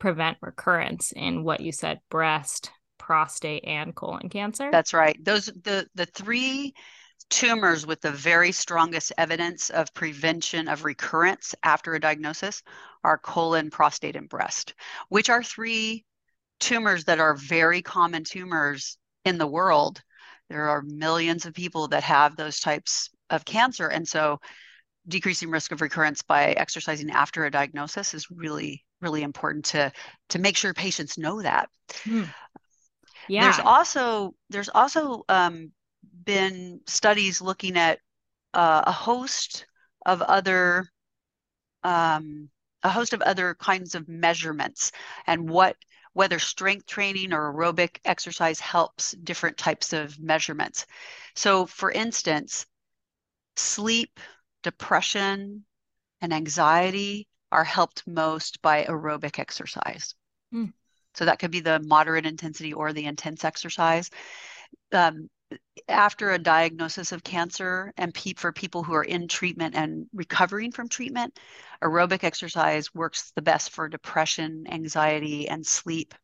prevent 0.00 0.38
recurrence 0.40 1.12
in 1.12 1.44
what 1.44 1.60
you 1.60 1.70
said 1.70 2.00
breast, 2.10 2.72
prostate, 2.98 3.64
and 3.64 3.94
colon 3.94 4.28
cancer. 4.28 4.70
That's 4.72 4.92
right. 4.92 5.16
Those 5.24 5.46
the 5.46 5.86
the 5.94 6.06
three 6.06 6.74
tumors 7.30 7.86
with 7.86 8.00
the 8.00 8.10
very 8.10 8.52
strongest 8.52 9.12
evidence 9.16 9.70
of 9.70 9.94
prevention 9.94 10.68
of 10.68 10.84
recurrence 10.84 11.54
after 11.62 11.94
a 11.94 12.00
diagnosis 12.00 12.62
are 13.04 13.18
colon, 13.18 13.70
prostate, 13.70 14.16
and 14.16 14.28
breast, 14.28 14.74
which 15.08 15.30
are 15.30 15.42
three 15.42 16.04
tumors 16.58 17.04
that 17.04 17.20
are 17.20 17.34
very 17.34 17.80
common 17.80 18.24
tumors 18.24 18.98
in 19.24 19.38
the 19.38 19.46
world. 19.46 20.02
There 20.48 20.68
are 20.68 20.82
millions 20.82 21.46
of 21.46 21.54
people 21.54 21.88
that 21.88 22.02
have 22.02 22.36
those 22.36 22.60
types 22.60 23.10
of 23.30 23.44
cancer. 23.44 23.88
And 23.88 24.06
so 24.06 24.40
decreasing 25.08 25.50
risk 25.50 25.72
of 25.72 25.80
recurrence 25.80 26.22
by 26.22 26.52
exercising 26.52 27.10
after 27.10 27.44
a 27.44 27.50
diagnosis 27.50 28.12
is 28.12 28.30
really, 28.30 28.84
really 29.00 29.22
important 29.22 29.64
to, 29.66 29.92
to 30.30 30.38
make 30.38 30.56
sure 30.56 30.74
patients 30.74 31.16
know 31.16 31.40
that. 31.40 31.68
Hmm. 32.04 32.24
Yeah. 33.28 33.44
There's 33.44 33.60
also 33.60 34.34
there's 34.48 34.68
also 34.68 35.22
um, 35.28 35.70
been 36.24 36.80
studies 36.86 37.40
looking 37.40 37.76
at 37.76 37.98
uh, 38.54 38.82
a 38.86 38.92
host 38.92 39.66
of 40.06 40.22
other 40.22 40.88
um, 41.82 42.48
a 42.82 42.88
host 42.88 43.12
of 43.12 43.22
other 43.22 43.54
kinds 43.54 43.94
of 43.94 44.08
measurements 44.08 44.92
and 45.26 45.48
what 45.48 45.76
whether 46.12 46.38
strength 46.38 46.86
training 46.86 47.32
or 47.32 47.52
aerobic 47.52 47.98
exercise 48.04 48.58
helps 48.58 49.12
different 49.12 49.56
types 49.56 49.92
of 49.92 50.18
measurements. 50.18 50.86
So, 51.36 51.66
for 51.66 51.90
instance, 51.90 52.66
sleep, 53.56 54.18
depression, 54.62 55.64
and 56.20 56.32
anxiety 56.32 57.28
are 57.52 57.62
helped 57.62 58.06
most 58.08 58.60
by 58.60 58.84
aerobic 58.84 59.38
exercise. 59.38 60.14
Mm. 60.52 60.72
So, 61.14 61.26
that 61.26 61.38
could 61.38 61.52
be 61.52 61.60
the 61.60 61.78
moderate 61.78 62.26
intensity 62.26 62.72
or 62.72 62.92
the 62.92 63.04
intense 63.04 63.44
exercise. 63.44 64.10
Um, 64.90 65.28
after 65.88 66.30
a 66.30 66.38
diagnosis 66.38 67.12
of 67.12 67.24
cancer 67.24 67.92
and 67.96 68.14
pe- 68.14 68.34
for 68.34 68.52
people 68.52 68.82
who 68.82 68.94
are 68.94 69.04
in 69.04 69.28
treatment 69.28 69.74
and 69.74 70.06
recovering 70.12 70.72
from 70.72 70.88
treatment, 70.88 71.38
aerobic 71.82 72.24
exercise 72.24 72.94
works 72.94 73.32
the 73.34 73.42
best 73.42 73.70
for 73.70 73.88
depression, 73.88 74.64
anxiety, 74.68 75.48
and 75.48 75.66
sleep. 75.66 76.14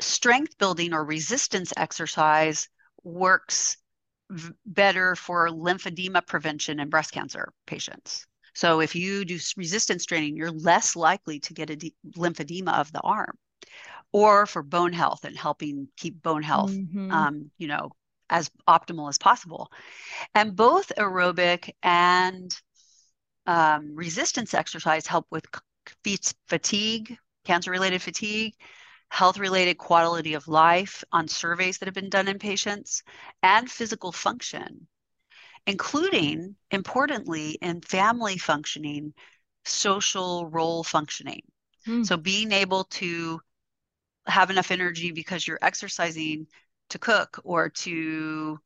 Strength 0.00 0.58
building 0.58 0.92
or 0.92 1.04
resistance 1.04 1.72
exercise 1.76 2.68
works 3.04 3.76
v- 4.30 4.52
better 4.66 5.14
for 5.14 5.48
lymphedema 5.48 6.26
prevention 6.26 6.80
in 6.80 6.88
breast 6.88 7.12
cancer 7.12 7.52
patients. 7.66 8.26
So 8.54 8.80
if 8.80 8.94
you 8.94 9.24
do 9.24 9.38
resistance 9.56 10.04
training, 10.04 10.36
you're 10.36 10.50
less 10.50 10.96
likely 10.96 11.40
to 11.40 11.54
get 11.54 11.70
a 11.70 11.76
de- 11.76 11.94
lymphedema 12.16 12.78
of 12.78 12.92
the 12.92 13.00
arm 13.00 13.38
or 14.12 14.46
for 14.46 14.62
bone 14.62 14.92
health 14.92 15.24
and 15.24 15.36
helping 15.36 15.88
keep 15.96 16.22
bone 16.22 16.42
health, 16.42 16.72
mm-hmm. 16.72 17.10
um, 17.10 17.50
you 17.58 17.66
know, 17.66 17.90
as 18.28 18.50
optimal 18.68 19.08
as 19.08 19.18
possible. 19.18 19.70
And 20.34 20.54
both 20.54 20.92
aerobic 20.98 21.70
and 21.82 22.54
um, 23.46 23.94
resistance 23.94 24.54
exercise 24.54 25.06
help 25.06 25.26
with 25.30 25.44
fatigue, 26.48 27.16
cancer 27.44 27.70
related 27.70 28.02
fatigue, 28.02 28.54
health 29.08 29.38
related 29.38 29.76
quality 29.76 30.34
of 30.34 30.48
life 30.48 31.04
on 31.12 31.28
surveys 31.28 31.78
that 31.78 31.86
have 31.86 31.94
been 31.94 32.08
done 32.08 32.28
in 32.28 32.38
patients, 32.38 33.02
and 33.42 33.70
physical 33.70 34.12
function, 34.12 34.86
including, 35.66 36.56
importantly, 36.70 37.58
in 37.60 37.80
family 37.82 38.38
functioning, 38.38 39.12
social 39.64 40.46
role 40.48 40.82
functioning. 40.82 41.42
Mm. 41.86 42.06
So 42.06 42.16
being 42.16 42.52
able 42.52 42.84
to 42.84 43.40
have 44.26 44.50
enough 44.50 44.70
energy 44.70 45.12
because 45.12 45.46
you're 45.46 45.58
exercising 45.62 46.46
to 46.90 46.98
cook 46.98 47.40
or 47.44 47.68
to 47.68 48.58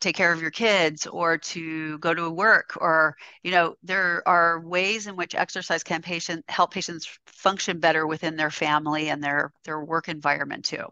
take 0.00 0.16
care 0.16 0.32
of 0.32 0.40
your 0.40 0.50
kids 0.50 1.06
or 1.06 1.38
to 1.38 1.98
go 1.98 2.14
to 2.14 2.30
work 2.30 2.76
or 2.80 3.16
you 3.42 3.50
know 3.50 3.74
there 3.82 4.22
are 4.26 4.60
ways 4.60 5.06
in 5.08 5.16
which 5.16 5.34
exercise 5.34 5.82
can 5.82 6.00
patient 6.02 6.44
help 6.48 6.72
patients 6.72 7.18
function 7.26 7.80
better 7.80 8.06
within 8.06 8.36
their 8.36 8.50
family 8.50 9.08
and 9.08 9.22
their 9.22 9.52
their 9.64 9.80
work 9.80 10.08
environment 10.08 10.64
too. 10.64 10.84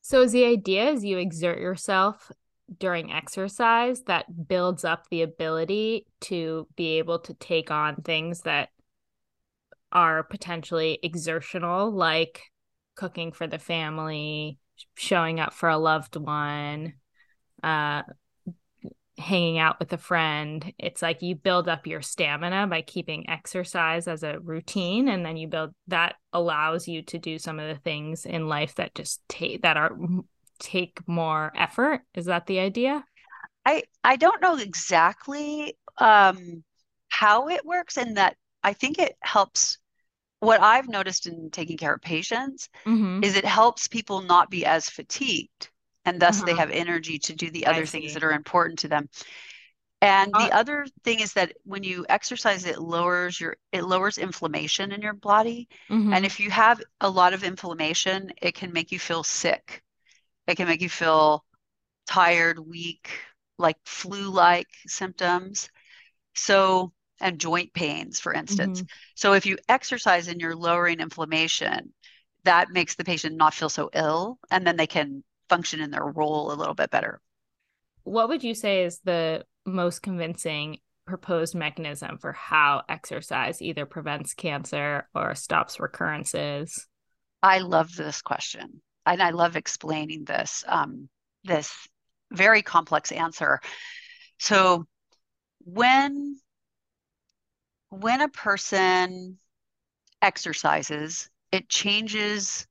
So 0.00 0.22
is 0.22 0.32
the 0.32 0.44
idea 0.46 0.90
is 0.90 1.04
you 1.04 1.18
exert 1.18 1.58
yourself 1.58 2.32
during 2.78 3.12
exercise 3.12 4.02
that 4.02 4.48
builds 4.48 4.84
up 4.84 5.08
the 5.10 5.22
ability 5.22 6.06
to 6.20 6.66
be 6.76 6.98
able 6.98 7.18
to 7.18 7.34
take 7.34 7.70
on 7.70 7.96
things 7.96 8.42
that 8.42 8.70
are 9.92 10.22
potentially 10.22 10.98
exertional, 11.02 11.90
like 11.90 12.42
cooking 12.94 13.32
for 13.32 13.46
the 13.46 13.58
family, 13.58 14.58
showing 14.94 15.40
up 15.40 15.52
for 15.54 15.68
a 15.68 15.78
loved 15.78 16.16
one, 16.16 16.94
uh, 17.62 18.02
hanging 19.18 19.58
out 19.58 19.78
with 19.78 19.92
a 19.92 19.98
friend. 19.98 20.72
It's 20.78 21.02
like 21.02 21.22
you 21.22 21.34
build 21.34 21.68
up 21.68 21.86
your 21.86 22.02
stamina 22.02 22.66
by 22.66 22.82
keeping 22.82 23.28
exercise 23.28 24.08
as 24.08 24.22
a 24.22 24.38
routine, 24.40 25.08
and 25.08 25.24
then 25.24 25.36
you 25.36 25.48
build 25.48 25.74
that 25.88 26.16
allows 26.32 26.88
you 26.88 27.02
to 27.02 27.18
do 27.18 27.38
some 27.38 27.58
of 27.58 27.68
the 27.68 27.80
things 27.82 28.26
in 28.26 28.48
life 28.48 28.74
that 28.76 28.94
just 28.94 29.20
take 29.28 29.62
that 29.62 29.76
are 29.76 29.96
take 30.58 31.00
more 31.06 31.52
effort. 31.56 32.02
Is 32.14 32.26
that 32.26 32.46
the 32.46 32.60
idea? 32.60 33.04
I 33.66 33.82
I 34.02 34.16
don't 34.16 34.40
know 34.40 34.56
exactly 34.56 35.76
um, 35.98 36.64
how 37.08 37.48
it 37.48 37.64
works, 37.64 37.96
and 37.98 38.16
that 38.16 38.36
I 38.62 38.72
think 38.72 38.98
it 38.98 39.16
helps 39.20 39.78
what 40.40 40.60
I've 40.60 40.88
noticed 40.88 41.26
in 41.26 41.50
taking 41.50 41.76
care 41.76 41.94
of 41.94 42.00
patients 42.00 42.68
mm-hmm. 42.84 43.22
is 43.22 43.36
it 43.36 43.44
helps 43.44 43.88
people 43.88 44.22
not 44.22 44.50
be 44.50 44.66
as 44.66 44.88
fatigued 44.88 45.70
and 46.04 46.20
thus 46.20 46.38
uh-huh. 46.38 46.46
they 46.46 46.54
have 46.56 46.70
energy 46.70 47.18
to 47.18 47.34
do 47.34 47.50
the 47.50 47.66
other 47.66 47.86
things 47.86 48.14
that 48.14 48.24
are 48.24 48.32
important 48.32 48.80
to 48.80 48.88
them. 48.88 49.08
And 50.02 50.32
the 50.32 50.50
other 50.52 50.86
thing 51.04 51.20
is 51.20 51.34
that 51.34 51.52
when 51.64 51.82
you 51.82 52.06
exercise, 52.08 52.64
it 52.64 52.80
lowers 52.80 53.38
your 53.38 53.58
it 53.70 53.82
lowers 53.82 54.16
inflammation 54.16 54.92
in 54.92 55.02
your 55.02 55.12
body. 55.12 55.68
Mhm. 55.90 56.14
And 56.14 56.24
if 56.24 56.40
you 56.40 56.50
have 56.50 56.80
a 57.02 57.10
lot 57.10 57.34
of 57.34 57.44
inflammation, 57.44 58.32
it 58.40 58.54
can 58.54 58.72
make 58.72 58.92
you 58.92 58.98
feel 58.98 59.22
sick. 59.22 59.82
It 60.46 60.56
can 60.56 60.66
make 60.66 60.80
you 60.80 60.88
feel 60.88 61.44
tired, 62.06 62.58
weak, 62.58 63.10
like 63.58 63.76
flu-like 63.84 64.68
symptoms. 64.86 65.68
So, 66.34 66.92
and 67.20 67.38
joint 67.38 67.72
pains, 67.72 68.20
for 68.20 68.32
instance. 68.32 68.82
Mhm. 68.82 68.90
So 69.14 69.32
if 69.32 69.46
you 69.46 69.58
exercise 69.68 70.28
and 70.28 70.40
you're 70.40 70.56
lowering 70.56 71.00
inflammation, 71.00 71.92
that 72.44 72.70
makes 72.70 72.94
the 72.94 73.04
patient 73.04 73.36
not 73.36 73.54
feel 73.54 73.68
so 73.68 73.90
ill, 73.92 74.38
and 74.50 74.66
then 74.66 74.76
they 74.76 74.86
can 74.86 75.22
function 75.48 75.80
in 75.80 75.90
their 75.90 76.04
role 76.04 76.52
a 76.52 76.54
little 76.54 76.74
bit 76.74 76.90
better. 76.90 77.20
What 78.04 78.28
would 78.28 78.42
you 78.42 78.54
say 78.54 78.84
is 78.84 79.00
the 79.00 79.44
most 79.66 80.02
convincing 80.02 80.78
proposed 81.06 81.54
mechanism 81.54 82.18
for 82.18 82.32
how 82.32 82.82
exercise 82.88 83.60
either 83.60 83.84
prevents 83.84 84.32
cancer 84.32 85.08
or 85.14 85.34
stops 85.34 85.80
recurrences? 85.80 86.86
I 87.42 87.58
love 87.58 87.94
this 87.94 88.22
question, 88.22 88.80
and 89.04 89.22
I 89.22 89.30
love 89.30 89.56
explaining 89.56 90.24
this 90.24 90.64
um, 90.66 91.08
this 91.44 91.72
very 92.32 92.62
complex 92.62 93.12
answer. 93.12 93.60
So 94.38 94.86
when 95.64 96.36
when 97.90 98.20
a 98.20 98.28
person 98.28 99.38
exercises, 100.22 101.28
it 101.52 101.68
changes 101.68 102.66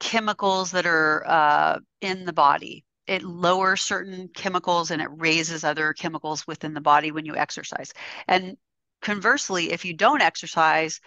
chemicals 0.00 0.70
that 0.72 0.86
are 0.86 1.24
uh, 1.26 1.78
in 2.00 2.24
the 2.24 2.32
body. 2.32 2.84
It 3.06 3.22
lowers 3.22 3.82
certain 3.82 4.28
chemicals 4.28 4.90
and 4.90 5.02
it 5.02 5.08
raises 5.10 5.64
other 5.64 5.92
chemicals 5.92 6.46
within 6.46 6.72
the 6.72 6.80
body 6.80 7.10
when 7.12 7.26
you 7.26 7.36
exercise. 7.36 7.92
And 8.28 8.56
conversely, 9.02 9.72
if 9.72 9.84
you 9.84 9.94
don't 9.94 10.22
exercise, 10.22 11.00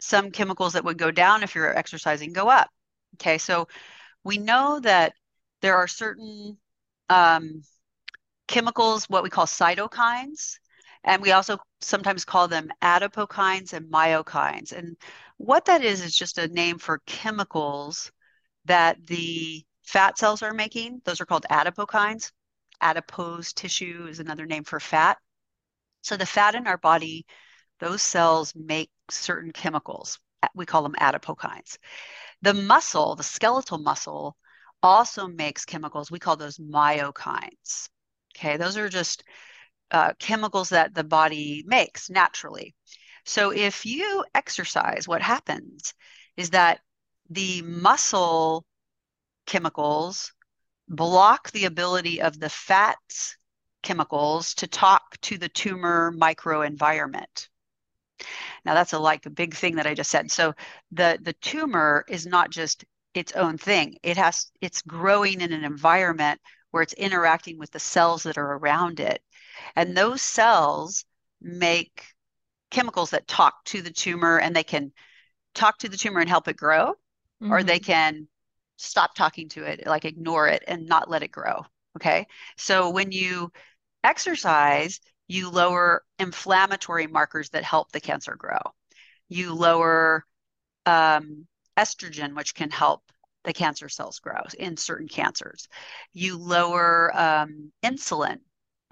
some 0.00 0.30
chemicals 0.30 0.74
that 0.74 0.84
would 0.84 0.98
go 0.98 1.10
down 1.10 1.42
if 1.42 1.54
you're 1.54 1.76
exercising 1.76 2.32
go 2.32 2.48
up. 2.48 2.68
Okay, 3.14 3.38
so 3.38 3.68
we 4.22 4.38
know 4.38 4.80
that 4.80 5.14
there 5.62 5.76
are 5.76 5.88
certain 5.88 6.58
um, 7.08 7.62
chemicals, 8.48 9.08
what 9.08 9.22
we 9.22 9.30
call 9.30 9.46
cytokines, 9.46 10.58
and 11.04 11.22
we 11.22 11.32
also 11.32 11.58
sometimes 11.80 12.24
call 12.24 12.48
them 12.48 12.70
adipokines 12.82 13.74
and 13.74 13.92
myokines. 13.92 14.72
And 14.72 14.96
what 15.36 15.66
that 15.66 15.84
is, 15.84 16.02
is 16.02 16.16
just 16.16 16.38
a 16.38 16.48
name 16.48 16.78
for 16.78 17.02
chemicals 17.06 18.10
that 18.64 19.06
the 19.06 19.62
fat 19.82 20.18
cells 20.18 20.42
are 20.42 20.54
making. 20.54 21.02
Those 21.04 21.20
are 21.20 21.26
called 21.26 21.46
adipokines. 21.50 22.32
Adipose 22.80 23.52
tissue 23.52 24.06
is 24.08 24.18
another 24.18 24.46
name 24.46 24.64
for 24.64 24.80
fat. 24.80 25.18
So 26.02 26.16
the 26.16 26.26
fat 26.26 26.54
in 26.54 26.66
our 26.66 26.78
body, 26.78 27.26
those 27.80 28.02
cells 28.02 28.54
make 28.54 28.90
certain 29.10 29.52
chemicals. 29.52 30.18
We 30.54 30.66
call 30.66 30.82
them 30.82 30.94
adipokines. 30.98 31.78
The 32.42 32.54
muscle, 32.54 33.16
the 33.16 33.22
skeletal 33.22 33.78
muscle, 33.78 34.36
also 34.82 35.26
makes 35.26 35.64
chemicals. 35.64 36.10
We 36.10 36.18
call 36.18 36.36
those 36.36 36.58
myokines. 36.58 37.88
Okay, 38.36 38.56
those 38.56 38.76
are 38.76 38.88
just 38.88 39.24
uh, 39.90 40.12
chemicals 40.18 40.70
that 40.70 40.94
the 40.94 41.04
body 41.04 41.64
makes 41.66 42.10
naturally. 42.10 42.74
So 43.24 43.50
if 43.50 43.86
you 43.86 44.24
exercise, 44.34 45.08
what 45.08 45.22
happens 45.22 45.94
is 46.36 46.50
that 46.50 46.80
the 47.30 47.62
muscle 47.62 48.64
chemicals 49.46 50.32
block 50.88 51.50
the 51.52 51.64
ability 51.64 52.20
of 52.20 52.38
the 52.38 52.50
fat 52.50 52.98
chemicals 53.82 54.54
to 54.54 54.66
talk 54.66 55.18
to 55.22 55.38
the 55.38 55.48
tumor 55.48 56.12
microenvironment. 56.12 57.48
Now 58.64 58.74
that's 58.74 58.92
a 58.92 58.98
like 58.98 59.26
a 59.26 59.30
big 59.30 59.54
thing 59.54 59.76
that 59.76 59.86
I 59.86 59.94
just 59.94 60.10
said. 60.10 60.30
So 60.30 60.54
the 60.92 61.18
the 61.22 61.34
tumor 61.34 62.04
is 62.08 62.26
not 62.26 62.50
just 62.50 62.84
its 63.14 63.32
own 63.32 63.58
thing. 63.58 63.96
It 64.02 64.16
has 64.16 64.50
it's 64.60 64.82
growing 64.82 65.40
in 65.40 65.52
an 65.52 65.64
environment 65.64 66.40
where 66.70 66.82
it's 66.82 66.94
interacting 66.94 67.58
with 67.58 67.70
the 67.70 67.78
cells 67.78 68.24
that 68.24 68.38
are 68.38 68.56
around 68.56 69.00
it. 69.00 69.22
And 69.76 69.96
those 69.96 70.22
cells 70.22 71.04
make 71.40 72.04
chemicals 72.70 73.10
that 73.10 73.28
talk 73.28 73.64
to 73.66 73.82
the 73.82 73.92
tumor 73.92 74.38
and 74.38 74.54
they 74.54 74.64
can 74.64 74.92
talk 75.54 75.78
to 75.78 75.88
the 75.88 75.96
tumor 75.96 76.20
and 76.20 76.28
help 76.28 76.48
it 76.48 76.56
grow, 76.56 76.92
mm-hmm. 77.42 77.52
or 77.52 77.62
they 77.62 77.78
can 77.78 78.28
stop 78.76 79.14
talking 79.14 79.48
to 79.50 79.64
it, 79.64 79.86
like 79.86 80.04
ignore 80.04 80.48
it 80.48 80.64
and 80.66 80.86
not 80.86 81.08
let 81.08 81.22
it 81.22 81.30
grow. 81.30 81.64
Okay. 81.96 82.26
So 82.56 82.90
when 82.90 83.12
you 83.12 83.52
exercise, 84.02 85.00
you 85.28 85.48
lower 85.50 86.02
inflammatory 86.18 87.06
markers 87.06 87.50
that 87.50 87.64
help 87.64 87.92
the 87.92 88.00
cancer 88.00 88.34
grow. 88.36 88.58
You 89.28 89.54
lower 89.54 90.24
um, 90.86 91.46
estrogen, 91.76 92.36
which 92.36 92.54
can 92.54 92.70
help 92.70 93.02
the 93.44 93.52
cancer 93.52 93.88
cells 93.88 94.18
grow 94.18 94.40
in 94.58 94.76
certain 94.76 95.08
cancers. 95.08 95.68
You 96.12 96.38
lower 96.38 97.16
um, 97.16 97.72
insulin, 97.82 98.38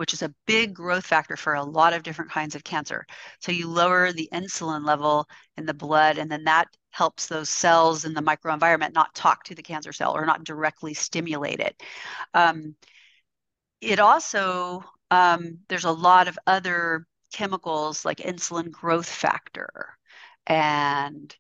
which 0.03 0.13
is 0.13 0.23
a 0.23 0.35
big 0.49 0.75
growth 0.75 1.07
factor 1.07 1.37
for 1.37 1.55
a 1.55 1.63
lot 1.63 1.93
of 1.93 2.03
different 2.03 2.29
kinds 2.29 2.57
of 2.57 2.65
cancer. 2.65 3.07
So 3.39 3.53
you 3.53 3.69
lower 3.69 4.11
the 4.11 4.29
insulin 4.33 4.85
level 4.85 5.29
in 5.57 5.65
the 5.65 5.73
blood, 5.73 6.19
and 6.19 6.29
then 6.29 6.43
that 6.43 6.67
helps 6.91 7.29
those 7.29 7.49
cells 7.49 8.05
in 8.05 8.13
the 8.13 8.21
microenvironment 8.21 8.95
not 8.95 9.15
talk 9.15 9.45
to 9.45 9.55
the 9.55 9.63
cancer 9.63 9.93
cell 9.93 10.13
or 10.13 10.27
not 10.27 10.43
directly 10.43 10.93
stimulate 10.93 11.61
it. 11.61 11.81
Um, 12.35 12.75
it 13.81 14.01
also, 14.01 14.83
um, 15.13 15.61
there's 15.69 15.85
a 15.85 15.93
lot 15.93 16.27
of 16.27 16.37
other 16.49 17.07
chemicals 17.33 18.05
like 18.05 18.19
insulin 18.19 18.73
growth 18.73 19.09
factor 19.09 19.97
and 20.49 21.33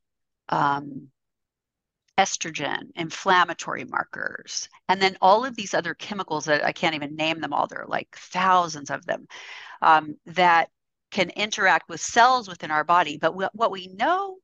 um, 0.50 1.08
estrogen, 2.18 2.90
inflammatory 2.94 3.84
markers, 3.84 4.68
and 4.88 5.00
then 5.00 5.16
all 5.20 5.44
of 5.44 5.56
these 5.56 5.74
other 5.74 5.94
chemicals 5.94 6.44
that 6.44 6.64
I 6.64 6.72
can't 6.72 6.94
even 6.94 7.16
name 7.16 7.40
them 7.40 7.52
all. 7.52 7.66
There 7.66 7.82
are 7.82 7.88
like 7.88 8.14
thousands 8.16 8.90
of 8.90 9.04
them 9.06 9.26
um, 9.80 10.16
that 10.26 10.68
can 11.10 11.30
interact 11.30 11.88
with 11.88 12.00
cells 12.00 12.48
within 12.48 12.70
our 12.70 12.84
body. 12.84 13.18
But 13.18 13.34
what 13.34 13.70
we 13.70 13.88
know 13.88 14.38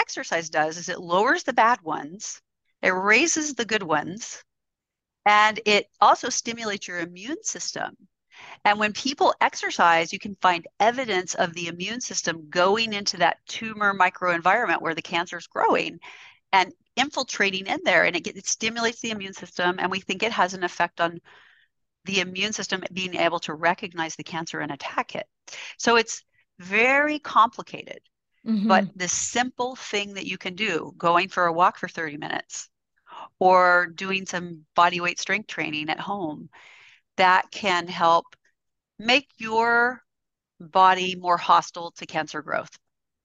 exercise 0.00 0.50
does 0.50 0.76
is 0.76 0.88
it 0.88 1.00
lowers 1.00 1.42
the 1.42 1.52
bad 1.52 1.80
ones, 1.82 2.40
it 2.82 2.90
raises 2.90 3.54
the 3.54 3.64
good 3.64 3.82
ones, 3.82 4.42
and 5.24 5.60
it 5.64 5.86
also 6.00 6.28
stimulates 6.28 6.86
your 6.86 7.00
immune 7.00 7.42
system. 7.42 7.96
And 8.64 8.78
when 8.78 8.92
people 8.92 9.34
exercise, 9.40 10.12
you 10.12 10.18
can 10.18 10.36
find 10.36 10.66
evidence 10.78 11.34
of 11.34 11.54
the 11.54 11.68
immune 11.68 12.00
system 12.00 12.48
going 12.50 12.92
into 12.92 13.16
that 13.16 13.38
tumor 13.48 13.94
microenvironment 13.94 14.82
where 14.82 14.94
the 14.94 15.02
cancer 15.02 15.38
is 15.38 15.46
growing 15.46 15.98
and 16.52 16.72
infiltrating 16.96 17.66
in 17.66 17.80
there. 17.84 18.04
And 18.04 18.16
it, 18.16 18.26
it 18.26 18.46
stimulates 18.46 19.00
the 19.00 19.10
immune 19.10 19.34
system. 19.34 19.76
And 19.78 19.90
we 19.90 20.00
think 20.00 20.22
it 20.22 20.32
has 20.32 20.54
an 20.54 20.64
effect 20.64 21.00
on 21.00 21.20
the 22.04 22.20
immune 22.20 22.52
system 22.52 22.82
being 22.92 23.16
able 23.16 23.40
to 23.40 23.54
recognize 23.54 24.16
the 24.16 24.24
cancer 24.24 24.60
and 24.60 24.72
attack 24.72 25.14
it. 25.14 25.26
So 25.78 25.96
it's 25.96 26.22
very 26.58 27.18
complicated. 27.18 28.00
Mm-hmm. 28.46 28.68
But 28.68 28.96
the 28.96 29.08
simple 29.08 29.74
thing 29.76 30.14
that 30.14 30.26
you 30.26 30.38
can 30.38 30.54
do, 30.54 30.94
going 30.96 31.28
for 31.28 31.46
a 31.46 31.52
walk 31.52 31.78
for 31.78 31.88
30 31.88 32.16
minutes 32.16 32.68
or 33.38 33.86
doing 33.86 34.24
some 34.24 34.64
body 34.74 35.00
weight 35.00 35.18
strength 35.18 35.48
training 35.48 35.90
at 35.90 35.98
home, 35.98 36.48
that 37.16 37.50
can 37.50 37.88
help 37.88 38.26
make 38.98 39.28
your 39.38 40.02
body 40.60 41.16
more 41.16 41.36
hostile 41.36 41.90
to 41.92 42.06
cancer 42.06 42.40
growth, 42.40 42.70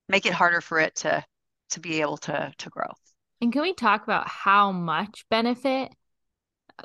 make 0.09 0.25
it 0.25 0.33
harder 0.33 0.61
for 0.61 0.79
it 0.79 0.95
to 0.95 1.23
to 1.69 1.79
be 1.79 2.01
able 2.01 2.17
to 2.17 2.51
to 2.57 2.69
grow. 2.69 2.91
And 3.41 3.51
can 3.51 3.63
we 3.63 3.73
talk 3.73 4.03
about 4.03 4.27
how 4.27 4.71
much 4.71 5.25
benefit? 5.29 5.91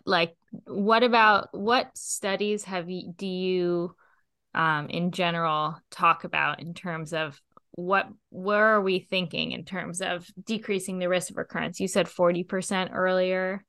Like, 0.04 0.34
what 0.64 1.02
about 1.02 1.48
what 1.52 1.96
studies 1.96 2.64
have 2.64 2.88
you 2.88 3.12
do 3.16 3.26
you 3.26 3.96
um, 4.54 4.88
in 4.88 5.10
general 5.10 5.76
talk 5.90 6.24
about 6.24 6.60
in 6.60 6.72
terms 6.72 7.12
of 7.12 7.40
what 7.72 8.08
where 8.30 8.74
are 8.74 8.80
we 8.80 8.98
thinking 8.98 9.52
in 9.52 9.64
terms 9.64 10.00
of 10.00 10.26
decreasing 10.44 10.98
the 10.98 11.10
risk 11.10 11.30
of 11.30 11.36
recurrence 11.36 11.78
you 11.78 11.86
said 11.86 12.06
40% 12.06 12.90
earlier 12.94 13.62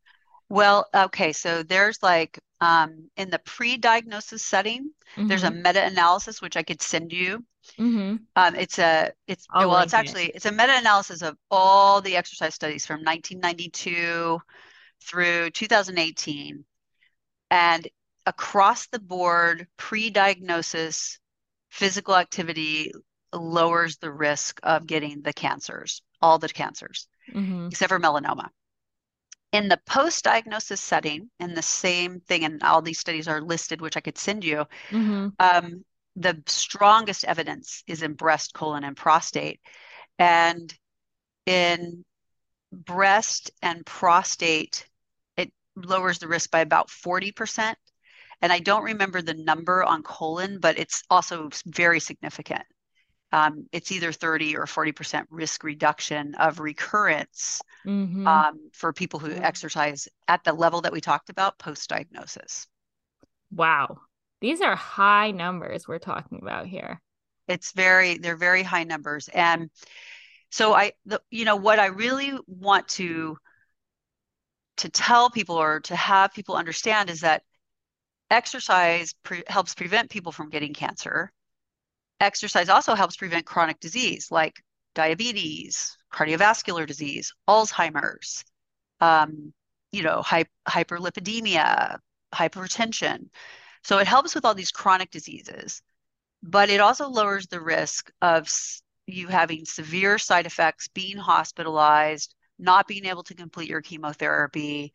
well 0.50 0.88
okay 0.94 1.32
so 1.34 1.64
there's 1.64 2.02
like 2.02 2.40
um, 2.60 3.10
in 3.18 3.30
the 3.30 3.40
pre-diagnosis 3.40 4.44
setting 4.44 4.92
mm-hmm. 5.16 5.28
there's 5.28 5.44
a 5.44 5.48
mm-hmm. 5.48 5.62
meta-analysis 5.62 6.42
which 6.42 6.58
i 6.58 6.64
could 6.64 6.82
send 6.82 7.14
you 7.14 7.44
mm-hmm. 7.78 8.16
um, 8.36 8.56
it's 8.56 8.80
a 8.80 9.12
it's 9.28 9.46
I'll 9.52 9.70
well 9.70 9.82
it's 9.82 9.94
actually 9.94 10.26
it. 10.26 10.36
it's 10.36 10.46
a 10.46 10.52
meta-analysis 10.52 11.22
of 11.22 11.38
all 11.52 12.02
the 12.02 12.16
exercise 12.16 12.56
studies 12.56 12.86
from 12.86 13.04
1992 13.04 14.40
through 15.04 15.52
2018 15.52 16.66
and 17.52 17.88
across 18.26 18.88
the 18.88 19.00
board 19.00 19.68
pre-diagnosis 19.78 21.20
physical 21.70 22.16
activity 22.16 22.92
lowers 23.34 23.98
the 23.98 24.12
risk 24.12 24.60
of 24.64 24.88
getting 24.88 25.22
the 25.22 25.34
cancers, 25.34 26.02
all 26.22 26.40
the 26.40 26.50
cancers, 26.50 27.08
mm-hmm. 27.34 27.68
except 27.68 27.90
for 27.90 28.00
melanoma. 28.00 28.48
In 29.54 29.70
the 29.70 29.80
post-diagnosis 29.86 30.82
setting, 30.82 31.30
and 31.40 31.56
the 31.56 31.62
same 31.62 32.20
thing, 32.20 32.44
and 32.44 32.62
all 32.64 32.82
these 32.82 33.00
studies 33.00 33.28
are 33.28 33.42
listed, 33.42 33.82
which 33.82 33.98
I 33.98 34.02
could 34.02 34.18
send 34.18 34.44
you, 34.44 34.66
Mm-hmm. 34.92 35.28
um, 35.40 35.86
the 36.16 36.42
strongest 36.48 37.24
evidence 37.26 37.84
is 37.88 38.02
in 38.04 38.14
breast, 38.14 38.54
colon, 38.54 38.84
and 38.84 38.98
prostate. 38.98 39.60
And 40.20 40.74
in 41.46 42.04
breast 42.72 43.52
and 43.62 43.86
prostate, 43.86 44.88
it 45.38 45.52
lowers 45.76 46.20
the 46.20 46.28
risk 46.28 46.52
by 46.52 46.60
about 46.60 46.90
40%. 46.90 47.76
And 48.42 48.52
I 48.52 48.60
don't 48.60 48.84
remember 48.84 49.22
the 49.22 49.34
number 49.34 49.84
on 49.84 50.04
colon, 50.04 50.60
but 50.60 50.78
it's 50.78 51.04
also 51.10 51.50
very 51.66 52.00
significant. 52.00 52.64
Um, 53.32 53.68
it's 53.72 53.92
either 53.92 54.12
30 54.12 54.56
or 54.56 54.66
40% 54.66 55.26
risk 55.30 55.63
reduction 55.63 56.36
of 56.36 56.60
recurrence 56.60 57.62
Mm-hmm. 57.86 58.28
um, 58.28 58.70
for 58.74 58.92
people 58.92 59.20
who 59.20 59.32
exercise 59.32 60.10
at 60.28 60.44
the 60.44 60.52
level 60.52 60.82
that 60.82 60.92
we 60.92 61.00
talked 61.00 61.30
about 61.30 61.58
post 61.58 61.90
diagnosis. 61.90 62.68
Wow. 63.52 64.00
These 64.42 64.62
are 64.62 64.76
high 64.76 65.32
numbers 65.32 65.88
we're 65.88 66.00
talking 66.00 66.40
about 66.42 66.68
here. 66.68 67.02
It's 67.48 67.72
very, 67.72 68.18
they're 68.18 68.36
very 68.36 68.62
high 68.62 68.84
numbers. 68.84 69.30
And 69.30 69.70
so 70.52 70.74
I, 70.74 70.94
the, 71.06 71.22
you 71.30 71.46
know, 71.46 71.56
what 71.56 71.80
I 71.80 71.88
really 71.88 72.34
want 72.46 72.90
to 72.90 73.38
to 74.78 74.90
tell 74.90 75.30
people 75.30 75.56
or 75.56 75.80
to 75.82 75.96
have 75.96 76.34
people 76.34 76.56
understand 76.56 77.10
is 77.10 77.22
that 77.22 77.44
exercise 78.30 79.13
pre 79.24 79.44
helps 79.48 79.74
prevent 79.74 80.10
people 80.10 80.32
from 80.32 80.50
getting 80.50 80.74
cancer. 80.74 81.32
Exercise 82.20 82.70
also 82.70 82.96
helps 82.96 83.16
prevent 83.16 83.46
chronic 83.46 83.80
disease 83.80 84.32
like 84.32 84.64
diabetes, 84.96 85.98
cardiovascular 86.12 86.88
disease, 86.88 87.34
Alzheimer's, 87.48 88.44
um, 89.00 89.54
you 89.92 90.04
know, 90.04 90.22
hy 90.22 90.46
hyperlipidemia, 90.68 92.00
hypertension. 92.34 93.30
So 93.84 94.00
it 94.00 94.08
helps 94.08 94.36
with 94.36 94.46
all 94.46 94.56
these 94.56 94.72
chronic 94.72 95.12
diseases, 95.12 95.82
but 96.44 96.70
it 96.70 96.82
also 96.82 97.10
lowers 97.10 97.48
the 97.48 97.62
risk 97.62 98.12
of 98.22 98.50
you 99.06 99.28
having 99.28 99.66
severe 99.66 100.18
side 100.18 100.46
effects, 100.46 100.88
being 100.90 101.18
hospitalized, 101.18 102.36
not 102.60 102.88
being 102.88 103.06
able 103.06 103.24
to 103.24 103.36
complete 103.36 103.70
your 103.70 103.82
chemotherapy. 103.82 104.94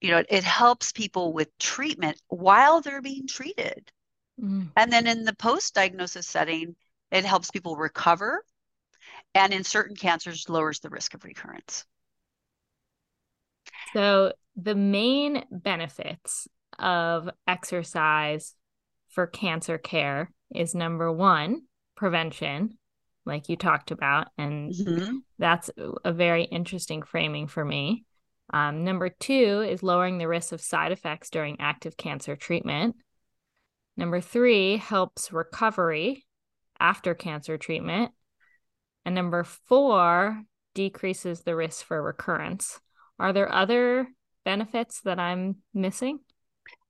You 0.00 0.10
know, 0.12 0.24
it 0.28 0.44
helps 0.44 0.92
people 0.92 1.32
with 1.32 1.56
treatment 1.58 2.20
while 2.28 2.80
they're 2.80 3.02
being 3.02 3.26
treated. 3.26 3.90
Mm. 4.40 4.68
And 4.76 4.92
then 4.92 5.06
in 5.06 5.24
the 5.24 5.34
post-diagnosis 5.34 6.26
setting, 6.26 6.76
it 7.10 7.24
helps 7.24 7.50
people 7.50 7.76
recover 7.76 8.44
and 9.34 9.52
in 9.52 9.64
certain 9.64 9.96
cancers 9.96 10.48
lowers 10.48 10.80
the 10.80 10.90
risk 10.90 11.14
of 11.14 11.24
recurrence. 11.24 11.84
So 13.94 14.32
the 14.56 14.74
main 14.74 15.44
benefits 15.50 16.48
of 16.78 17.30
exercise 17.46 18.54
for 19.08 19.26
cancer 19.26 19.78
care 19.78 20.30
is 20.54 20.74
number 20.74 21.10
one, 21.12 21.62
prevention, 21.96 22.78
like 23.24 23.48
you 23.48 23.56
talked 23.56 23.90
about. 23.90 24.28
And 24.36 24.74
Mm-hmm. 24.74 25.18
that's 25.38 25.70
a 26.04 26.12
very 26.12 26.44
interesting 26.44 27.02
framing 27.02 27.46
for 27.46 27.64
me. 27.64 28.04
Um, 28.52 28.84
number 28.84 29.08
two 29.08 29.64
is 29.68 29.82
lowering 29.82 30.18
the 30.18 30.28
risk 30.28 30.52
of 30.52 30.60
side 30.60 30.92
effects 30.92 31.30
during 31.30 31.60
active 31.60 31.96
cancer 31.96 32.36
treatment. 32.36 32.96
Number 33.98 34.20
three 34.20 34.76
helps 34.76 35.32
recovery 35.32 36.24
after 36.78 37.16
cancer 37.16 37.58
treatment. 37.58 38.12
And 39.04 39.12
number 39.12 39.42
four 39.42 40.40
decreases 40.72 41.42
the 41.42 41.56
risk 41.56 41.84
for 41.84 42.00
recurrence. 42.00 42.78
Are 43.18 43.32
there 43.32 43.52
other 43.52 44.06
benefits 44.44 45.00
that 45.00 45.18
I'm 45.18 45.56
missing? 45.74 46.20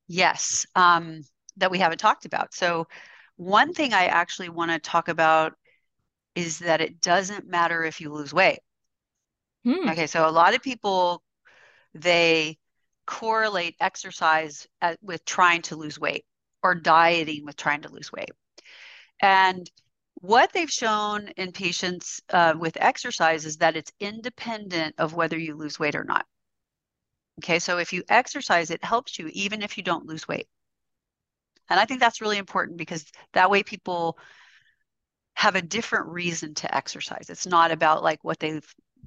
Yes, 0.07 0.66
um, 0.77 1.23
that 1.57 1.71
we 1.71 1.79
haven't 1.79 1.97
talked 1.97 2.27
about. 2.27 2.53
So, 2.53 2.87
one 3.37 3.73
thing 3.73 3.94
I 3.94 4.07
actually 4.07 4.51
want 4.51 4.71
to 4.73 4.79
talk 4.79 5.09
about 5.09 5.55
is 6.35 6.59
that 6.59 6.83
it 6.83 7.01
doesn't 7.01 7.49
matter 7.49 7.85
if 7.85 8.03
you 8.03 8.12
lose 8.12 8.35
weight. 8.35 8.59
Hmm. 9.64 9.88
Okay, 9.88 10.09
so 10.09 10.29
a 10.29 10.31
lot 10.31 10.55
of 10.55 10.62
people 10.62 11.23
they 11.94 12.59
correlate 13.07 13.77
exercise 13.81 14.66
at, 14.83 14.99
with 15.01 15.25
trying 15.25 15.62
to 15.62 15.77
lose 15.77 15.99
weight 15.99 16.27
or 16.62 16.75
dieting 16.75 17.44
with 17.44 17.57
trying 17.57 17.83
to 17.83 17.92
lose 17.92 18.12
weight. 18.12 18.31
And 19.21 19.71
what 20.14 20.53
they've 20.53 20.71
shown 20.71 21.29
in 21.37 21.53
patients 21.53 22.21
uh, 22.31 22.55
with 22.59 22.77
exercise 22.81 23.44
is 23.44 23.59
that 23.59 23.77
it's 23.77 23.92
independent 24.01 24.94
of 24.99 25.14
whether 25.14 25.38
you 25.38 25.55
lose 25.55 25.79
weight 25.79 25.94
or 25.94 26.05
not. 26.05 26.27
Okay, 27.40 27.61
so 27.61 27.79
if 27.79 27.92
you 27.92 28.03
exercise, 28.09 28.71
it 28.71 28.83
helps 28.83 29.18
you 29.18 29.29
even 29.33 29.62
if 29.62 29.77
you 29.77 29.85
don't 29.85 30.07
lose 30.07 30.27
weight. 30.27 30.49
And 31.68 31.79
I 31.79 31.85
think 31.85 32.01
that's 32.01 32.21
really 32.21 32.38
important 32.38 32.79
because 32.79 33.05
that 33.33 33.51
way 33.51 33.62
people 33.62 34.18
have 35.35 35.55
a 35.55 35.62
different 35.62 36.07
reason 36.07 36.55
to 36.55 36.75
exercise. 36.75 37.31
It's 37.31 37.47
not 37.47 37.71
about 37.71 38.03
like 38.03 38.25
what 38.25 38.40
they 38.40 38.61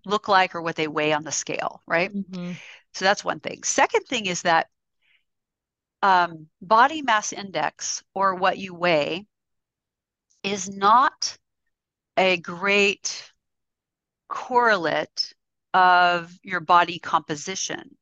look 0.06 0.28
like 0.28 0.56
or 0.56 0.62
what 0.62 0.76
they 0.76 0.88
weigh 0.88 1.12
on 1.12 1.24
the 1.24 1.32
scale, 1.32 1.82
right? 1.86 2.12
Mhm. 2.14 2.56
So 2.94 3.06
that's 3.06 3.24
one 3.24 3.40
thing. 3.40 3.64
Second 3.64 4.06
thing 4.08 4.28
is 4.28 4.44
that 4.44 4.68
um, 6.02 6.48
body 6.62 7.02
mass 7.02 7.34
index 7.34 8.04
or 8.14 8.36
what 8.36 8.58
you 8.58 8.74
weigh 8.74 9.26
is 10.44 10.70
not 10.70 11.38
a 12.18 12.38
great 12.38 13.32
correlate 14.28 15.34
of 15.74 16.38
your 16.44 16.60
body 16.60 17.00
composition. 17.00 17.96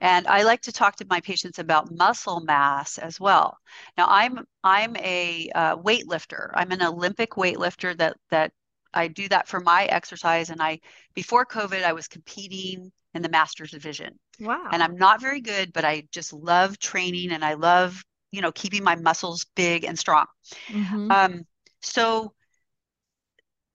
And 0.00 0.26
I 0.26 0.42
like 0.42 0.62
to 0.62 0.72
talk 0.72 0.96
to 0.96 1.06
my 1.08 1.20
patients 1.20 1.58
about 1.58 1.94
muscle 1.94 2.40
mass 2.40 2.98
as 2.98 3.18
well. 3.18 3.56
Now, 3.96 4.06
I'm 4.08 4.44
I'm 4.62 4.94
a 4.96 5.50
uh, 5.54 5.76
weightlifter. 5.76 6.50
I'm 6.54 6.70
an 6.72 6.82
Olympic 6.82 7.30
weightlifter 7.30 7.96
that 7.96 8.16
that 8.30 8.52
I 8.92 9.08
do 9.08 9.28
that 9.28 9.48
for 9.48 9.60
my 9.60 9.84
exercise. 9.86 10.50
And 10.50 10.60
I 10.60 10.80
before 11.14 11.46
COVID, 11.46 11.82
I 11.82 11.94
was 11.94 12.08
competing 12.08 12.92
in 13.16 13.22
the 13.22 13.28
masters 13.28 13.70
division. 13.70 14.18
Wow. 14.38 14.68
And 14.70 14.82
I'm 14.82 14.96
not 14.96 15.20
very 15.20 15.40
good, 15.40 15.72
but 15.72 15.84
I 15.84 16.06
just 16.12 16.32
love 16.32 16.78
training 16.78 17.32
and 17.32 17.44
I 17.44 17.54
love, 17.54 18.02
you 18.30 18.42
know, 18.42 18.52
keeping 18.52 18.84
my 18.84 18.96
muscles 18.96 19.46
big 19.56 19.84
and 19.84 19.98
strong. 19.98 20.26
Mhm. 20.68 21.10
Um, 21.10 21.46
so 21.80 22.34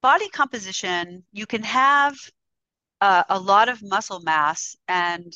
body 0.01 0.29
composition, 0.29 1.23
you 1.31 1.45
can 1.45 1.63
have 1.63 2.15
uh, 3.01 3.23
a 3.29 3.39
lot 3.39 3.67
of 3.67 3.81
muscle 3.81 4.21
mass 4.21 4.75
and 4.87 5.33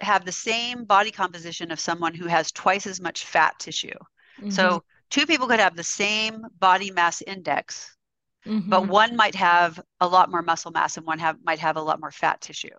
have 0.00 0.24
the 0.24 0.32
same 0.32 0.84
body 0.84 1.12
composition 1.12 1.70
of 1.70 1.78
someone 1.78 2.14
who 2.14 2.26
has 2.26 2.50
twice 2.50 2.86
as 2.86 3.00
much 3.00 3.24
fat 3.24 3.54
tissue. 3.60 3.98
Mhm. 4.40 4.52
So 4.52 4.84
two 5.10 5.26
people 5.26 5.46
could 5.46 5.60
have 5.60 5.76
the 5.76 5.84
same 5.84 6.42
body 6.58 6.90
mass 6.90 7.22
index, 7.22 7.96
but 8.44 8.82
Mhm. 8.82 8.88
one 8.88 9.16
might 9.16 9.34
have 9.34 9.80
a 10.00 10.08
lot 10.08 10.30
more 10.30 10.42
muscle 10.42 10.70
mass 10.70 10.96
and 10.96 11.06
one 11.06 11.18
have 11.18 11.36
might 11.44 11.58
have 11.60 11.76
a 11.76 11.82
lot 11.82 12.00
more 12.00 12.10
fat 12.10 12.40
tissue. 12.40 12.76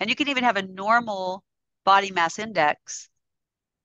And 0.00 0.08
you 0.10 0.16
can 0.16 0.28
even 0.28 0.44
have 0.44 0.56
a 0.56 0.62
normal 0.62 1.44
body 1.84 2.10
mass 2.10 2.38
index 2.38 3.08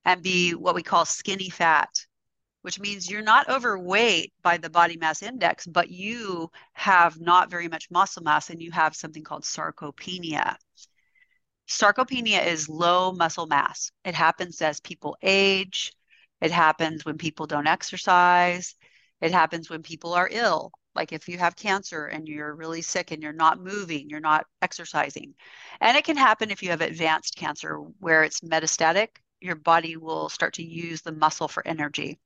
and 0.05 0.21
be 0.21 0.53
what 0.53 0.75
we 0.75 0.83
call 0.83 1.05
skinny 1.05 1.49
fat, 1.49 1.89
which 2.61 2.79
means 2.79 3.09
you're 3.09 3.21
not 3.21 3.49
overweight 3.49 4.33
by 4.41 4.57
the 4.57 4.69
body 4.69 4.97
mass 4.97 5.21
index, 5.23 5.65
but 5.65 5.89
you 5.89 6.49
have 6.73 7.19
not 7.19 7.49
very 7.49 7.67
much 7.67 7.89
muscle 7.91 8.23
mass 8.23 8.49
and 8.49 8.61
you 8.61 8.71
have 8.71 8.95
something 8.95 9.23
called 9.23 9.43
sarcopenia. 9.43 10.55
Sarcopenia 11.67 12.45
is 12.45 12.69
low 12.69 13.11
muscle 13.11 13.47
mass. 13.47 13.91
It 14.05 14.15
happens 14.15 14.61
as 14.61 14.79
people 14.79 15.17
age. 15.21 15.93
It 16.41 16.51
happens 16.51 17.03
when 17.05 17.17
people 17.17 17.47
don't 17.47 17.67
exercise. 17.67 18.75
It 19.21 19.31
happens 19.31 19.69
when 19.69 19.83
people 19.83 20.13
are 20.13 20.29
ill. 20.31 20.71
Like 20.97 21.13
if 21.13 21.29
you 21.29 21.37
have 21.37 21.55
cancer 21.55 22.07
and 22.07 22.27
you're 22.27 22.55
really 22.55 22.81
sick 22.81 23.11
and 23.11 23.23
you're 23.23 23.31
not 23.33 23.61
moving, 23.61 24.09
you're 24.09 24.19
not 24.19 24.47
exercising. 24.63 25.35
And 25.79 25.95
it 25.95 26.03
can 26.05 26.17
happen 26.17 26.51
if 26.51 26.63
you 26.63 26.71
have 26.71 26.81
advanced 26.81 27.37
cancer 27.37 27.77
where 27.99 28.23
it's 28.23 28.41
metastatic, 28.41 29.09
your 29.39 29.55
body 29.55 29.95
will 29.95 30.27
start 30.29 30.55
to 30.55 30.63
use 30.63 31.03
the 31.03 31.11
muscle 31.11 31.47
for 31.47 31.65
energy. 31.67 32.19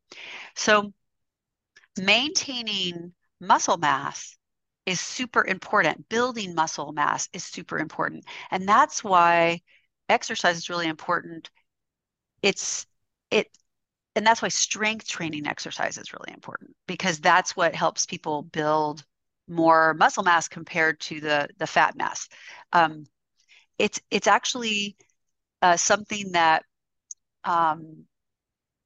So 0.56 0.94
maintaining 1.98 3.14
muscle 3.42 3.78
mass 3.78 4.38
is 4.86 5.02
super 5.02 5.46
important. 5.46 6.08
Building 6.10 6.56
muscle 6.56 6.94
mass 6.94 7.28
is 7.34 7.44
super 7.44 7.78
important. 7.78 8.26
And 8.52 8.68
that's 8.68 9.04
why 9.04 9.62
exercise 10.10 10.58
is 10.58 10.70
really 10.70 10.88
important. 10.88 11.50
It's 12.42 12.86
it 13.32 13.50
and 14.16 14.26
that's 14.26 14.42
why 14.42 14.50
strength 14.50 15.08
training 15.08 15.48
exercise 15.48 15.98
is 15.98 16.14
really 16.14 16.34
important 16.34 16.76
because 16.88 17.20
that's 17.20 17.56
what 17.56 17.76
helps 17.76 18.06
people 18.06 18.44
build 18.44 19.04
more 19.48 19.94
muscle 19.96 20.24
mass 20.24 20.48
compared 20.48 21.00
to 21.00 21.20
the 21.22 21.50
the 21.58 21.68
fat 21.68 21.96
mass. 21.96 22.28
Um, 22.74 23.06
it's 23.80 24.00
it's 24.12 24.28
actually 24.28 24.96
uh, 25.62 25.78
something 25.78 26.32
that 26.34 26.64
um, 27.46 28.06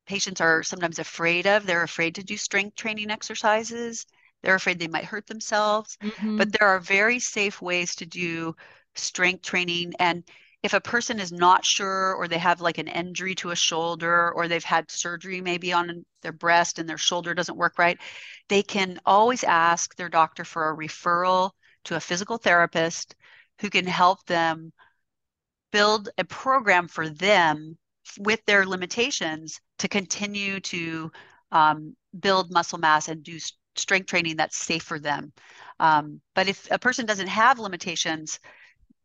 patients 0.07 0.41
are 0.41 0.63
sometimes 0.63 0.99
afraid 0.99 1.47
of. 1.47 1.65
They're 1.65 1.83
afraid 1.83 2.15
to 2.15 2.23
do 2.23 2.38
strength 2.38 2.75
training 2.75 3.11
exercises. 3.11 4.05
They're 4.43 4.55
afraid 4.55 4.79
they 4.79 4.88
might 4.88 5.05
hurt 5.05 5.27
themselves. 5.27 5.97
Mhm. 6.01 6.38
But 6.38 6.51
there 6.51 6.67
are 6.67 6.79
very 6.79 7.19
safe 7.19 7.61
ways 7.61 7.95
to 7.95 8.05
do 8.05 8.55
strength 8.95 9.43
training. 9.43 9.93
And 9.99 10.23
if 10.65 10.73
a 10.73 10.82
person 10.82 11.19
is 11.19 11.32
not 11.32 11.63
sure 11.63 12.15
or 12.15 12.28
they 12.28 12.39
have 12.39 12.60
like 12.60 12.80
an 12.80 12.88
injury 12.88 13.36
to 13.36 13.51
a 13.51 13.56
shoulder 13.56 14.32
or 14.34 14.47
they've 14.47 14.63
had 14.63 14.89
surgery 14.89 15.39
maybe 15.39 15.71
on 15.71 16.04
their 16.23 16.32
breast 16.32 16.80
and 16.80 16.89
their 16.89 16.97
shoulder 16.97 17.36
doesn't 17.36 17.56
work 17.58 17.78
right, 17.78 17.99
they 18.49 18.63
can 18.63 18.99
always 19.06 19.43
ask 19.43 19.95
their 19.95 20.10
doctor 20.10 20.43
for 20.43 20.71
a 20.71 20.75
referral 20.75 21.51
to 21.84 21.95
a 21.95 21.99
physical 21.99 22.39
therapist 22.39 23.15
who 23.62 23.69
can 23.69 23.86
help 23.86 24.25
them 24.25 24.73
build 25.71 26.10
a 26.17 26.23
program 26.23 26.88
for 26.88 27.10
them 27.10 27.78
with 28.17 28.43
their 28.45 28.65
limitations 28.65 29.62
to 29.78 29.88
continue 29.88 30.60
to 30.62 31.12
um, 31.51 31.95
build 32.19 32.51
muscle 32.51 32.80
mass 32.80 33.08
and 33.08 33.21
do 33.21 33.38
strength 33.75 34.08
training 34.08 34.36
that's 34.36 34.58
safe 34.58 34.82
for 34.82 34.97
them. 34.97 35.32
Um, 35.80 36.21
but 36.34 36.47
if 36.47 36.67
a 36.71 36.80
person 36.80 37.06
doesn't 37.06 37.28
have 37.28 37.60
limitations, 37.60 38.39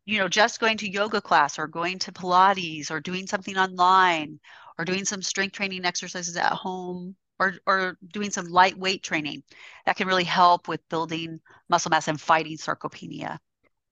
you 0.05 0.17
know, 0.17 0.27
just 0.27 0.59
going 0.59 0.77
to 0.77 0.89
yoga 0.89 1.21
class 1.21 1.59
or 1.59 1.67
going 1.67 1.99
to 1.99 2.11
Pilates 2.11 2.91
or 2.91 2.99
doing 2.99 3.27
something 3.27 3.57
online 3.57 4.39
or 4.77 4.85
doing 4.85 5.05
some 5.05 5.21
strength 5.21 5.53
training 5.53 5.85
exercises 5.85 6.35
at 6.35 6.51
home 6.51 7.15
or, 7.39 7.55
or 7.65 7.97
doing 8.11 8.31
some 8.31 8.45
lightweight 8.45 9.03
training 9.03 9.43
that 9.85 9.97
can 9.97 10.07
really 10.07 10.23
help 10.23 10.67
with 10.67 10.87
building 10.89 11.39
muscle 11.69 11.89
mass 11.89 12.07
and 12.07 12.19
fighting 12.19 12.57
sarcopenia. 12.57 13.37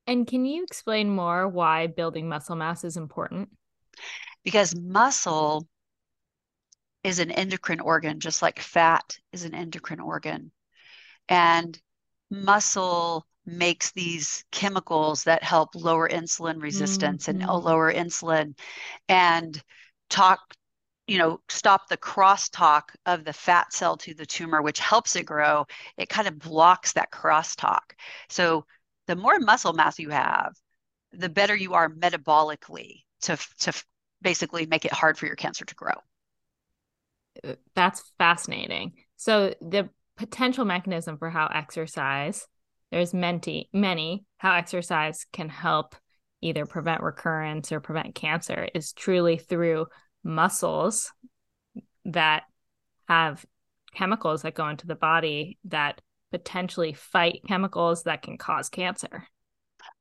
And 0.08 0.26
can 0.26 0.46
you 0.46 0.64
explain 0.64 1.10
more 1.10 1.48
why 1.48 1.88
building 1.88 2.28
muscle 2.28 2.56
mass 2.56 2.84
is 2.84 2.98
important? 2.98 3.50
Because 4.44 4.76
muscle 4.76 5.68
is 7.04 7.20
an 7.20 7.32
endocrine 7.32 7.80
organ, 7.80 8.20
just 8.20 8.42
like 8.42 8.60
fat 8.60 9.18
is 9.32 9.44
an 9.44 9.54
endocrine 9.54 10.00
organ. 10.00 10.52
And 11.28 11.80
muscle 12.32 13.26
makes 13.50 13.92
these 13.92 14.44
chemicals 14.52 15.24
that 15.24 15.44
help 15.44 15.76
lower 15.76 16.08
insulin 16.08 16.62
resistance 16.62 17.28
mm-hmm. 17.28 17.42
and 17.42 17.64
lower 17.64 17.92
insulin 17.94 18.58
and 19.08 19.62
talk 20.10 20.40
you 21.08 21.18
know 21.18 21.40
stop 21.50 21.88
the 21.90 21.98
crosstalk 21.98 22.84
of 23.06 23.26
the 23.26 23.34
fat 23.34 23.74
cell 23.74 23.98
to 23.98 24.14
the 24.14 24.26
tumor 24.26 24.62
which 24.62 24.80
helps 24.80 25.16
it 25.16 25.26
grow. 25.26 25.66
It 25.98 26.10
kind 26.10 26.28
of 26.28 26.40
blocks 26.40 26.94
that 26.94 27.12
crosstalk. 27.12 27.94
So 28.30 28.66
the 29.08 29.16
more 29.16 29.40
muscle 29.40 29.74
mass 29.74 30.00
you 30.00 30.10
have 30.10 30.54
the 31.12 31.30
better 31.30 31.56
you 31.56 31.74
are 31.74 31.90
metabolically 31.90 33.04
to 33.22 33.38
to 33.60 33.84
basically 34.22 34.66
make 34.66 34.86
it 34.86 34.94
hard 34.94 35.18
for 35.18 35.26
your 35.26 35.36
cancer 35.36 35.66
to 35.66 35.76
grow. 35.76 35.94
Uh, 37.44 37.56
that's 37.74 38.04
fascinating. 38.18 38.94
So 39.18 39.54
the 39.62 39.90
potential 40.18 40.66
mechanism 40.66 41.18
for 41.18 41.30
how 41.30 41.48
exercise 41.48 42.48
there's 42.92 43.14
many 43.14 43.70
many 43.74 44.26
how 44.38 44.54
exercise 44.54 45.26
can 45.32 45.50
help 45.50 45.96
either 46.42 46.66
prevent 46.66 47.04
recurrence 47.04 47.72
or 47.72 47.80
prevent 47.80 48.16
cancer 48.16 48.68
is 48.74 48.94
truly 48.94 49.38
through 49.38 49.86
muscles 50.24 51.12
that 52.06 52.44
have 53.08 53.46
chemicals 53.94 54.44
that 54.44 54.54
go 54.54 54.68
into 54.68 54.88
the 54.88 54.96
body 54.96 55.58
that 55.66 56.02
potentially 56.32 56.94
fight 56.94 57.42
chemicals 57.48 58.04
that 58.04 58.22
can 58.22 58.38
cause 58.38 58.70
cancer 58.70 59.28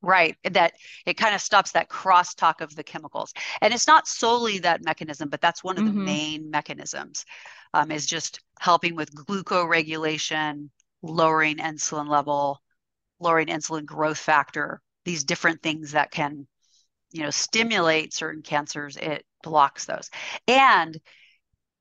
right 0.01 0.37
that 0.43 0.73
it 1.05 1.15
kind 1.15 1.33
of 1.33 1.41
stops 1.41 1.71
that 1.71 1.89
crosstalk 1.89 2.61
of 2.61 2.75
the 2.75 2.83
chemicals 2.83 3.33
and 3.61 3.73
it's 3.73 3.87
not 3.87 4.07
solely 4.07 4.59
that 4.59 4.83
mechanism 4.83 5.27
but 5.29 5.41
that's 5.41 5.63
one 5.63 5.77
of 5.77 5.83
mm-hmm. 5.83 5.97
the 5.97 6.05
main 6.05 6.49
mechanisms 6.49 7.25
um, 7.73 7.91
is 7.91 8.05
just 8.05 8.39
helping 8.59 8.95
with 8.95 9.13
glucoregulation 9.13 10.69
lowering 11.01 11.57
insulin 11.57 12.07
level 12.07 12.61
lowering 13.19 13.47
insulin 13.47 13.85
growth 13.85 14.17
factor, 14.17 14.81
these 15.05 15.23
different 15.23 15.61
things 15.61 15.91
that 15.91 16.11
can, 16.11 16.47
you 17.11 17.23
know, 17.23 17.29
stimulate 17.29 18.13
certain 18.13 18.41
cancers, 18.41 18.97
it 18.97 19.25
blocks 19.43 19.85
those. 19.85 20.09
And 20.47 20.99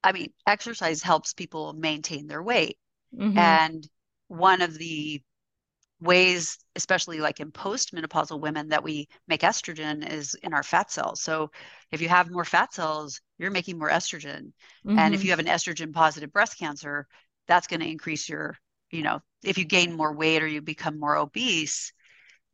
I 0.02 0.12
mean, 0.12 0.32
exercise 0.46 1.02
helps 1.02 1.32
people 1.32 1.72
maintain 1.74 2.26
their 2.26 2.42
weight. 2.42 2.78
Mm-hmm. 3.16 3.38
And 3.38 3.88
one 4.28 4.62
of 4.62 4.76
the 4.78 5.22
ways, 6.00 6.58
especially 6.76 7.18
like 7.18 7.40
in 7.40 7.50
postmenopausal 7.50 8.40
women, 8.40 8.68
that 8.68 8.84
we 8.84 9.08
make 9.26 9.40
estrogen 9.40 10.08
is 10.08 10.34
in 10.42 10.54
our 10.54 10.62
fat 10.62 10.92
cells. 10.92 11.22
So 11.22 11.50
if 11.90 12.00
you 12.00 12.08
have 12.08 12.30
more 12.30 12.44
fat 12.44 12.72
cells, 12.72 13.20
you're 13.38 13.50
making 13.50 13.78
more 13.78 13.90
estrogen. 13.90 14.52
Mm-hmm. 14.86 14.98
And 14.98 15.14
if 15.14 15.20
mm-hmm. 15.20 15.26
you 15.26 15.30
have 15.32 15.40
an 15.40 15.46
estrogen 15.46 15.92
positive 15.92 16.32
breast 16.32 16.58
cancer, 16.58 17.08
that's 17.48 17.66
going 17.66 17.80
to 17.80 17.90
increase 17.90 18.28
your 18.28 18.56
you 18.90 19.02
know, 19.02 19.20
if 19.42 19.58
you 19.58 19.64
gain 19.64 19.96
more 19.96 20.12
weight 20.12 20.42
or 20.42 20.46
you 20.46 20.60
become 20.60 20.98
more 20.98 21.16
obese, 21.16 21.92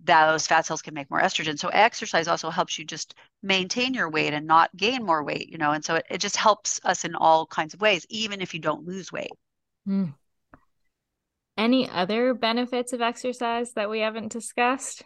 those 0.01 0.47
fat 0.47 0.67
cells 0.67 0.83
can 0.83 0.95
make 0.95 1.11
more 1.11 1.21
estrogen. 1.21 1.59
So 1.59 1.69
exercise 1.69 2.29
also 2.29 2.51
helps 2.51 2.79
you 2.79 2.85
just 2.85 3.15
maintain 3.43 3.95
your 3.95 4.11
weight 4.11 4.35
and 4.35 4.47
not 4.47 4.75
gain 4.77 5.05
more 5.05 5.25
weight, 5.25 5.49
you 5.51 5.59
know, 5.59 5.73
and 5.73 5.85
so 5.85 5.97
it, 5.97 6.07
it 6.11 6.19
just 6.19 6.37
helps 6.37 6.81
us 6.85 7.05
in 7.05 7.15
all 7.15 7.47
kinds 7.47 7.75
of 7.75 7.81
ways, 7.81 8.07
even 8.11 8.41
if 8.41 8.55
you 8.55 8.61
don't 8.61 8.87
lose 8.87 9.11
weight. 9.11 9.33
Mm. 9.89 10.15
Any 11.57 11.89
other 11.89 12.35
benefits 12.35 12.93
of 12.93 13.01
exercise 13.01 13.73
that 13.75 13.89
we 13.89 14.01
haven't 14.01 14.33
discussed? 14.33 15.03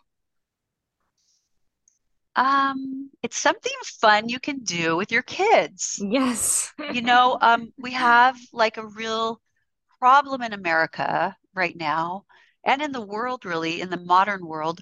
Um, 2.34 3.10
it's 3.22 3.36
something 3.36 3.72
fun 3.82 4.28
you 4.28 4.38
can 4.38 4.60
do 4.60 4.96
with 4.96 5.12
your 5.12 5.22
kids. 5.22 6.02
Yes. 6.02 6.72
you 6.92 7.02
know, 7.02 7.36
um, 7.40 7.72
we 7.76 7.90
have 7.92 8.36
like 8.52 8.76
a 8.76 8.86
real 8.86 9.40
problem 9.98 10.42
in 10.42 10.52
America 10.52 11.36
right 11.58 11.76
now 11.76 12.24
and 12.64 12.82
in 12.82 12.92
the 12.92 13.00
world, 13.00 13.44
really, 13.44 13.80
in 13.80 13.90
the 13.90 13.96
modern 13.96 14.44
world, 14.46 14.80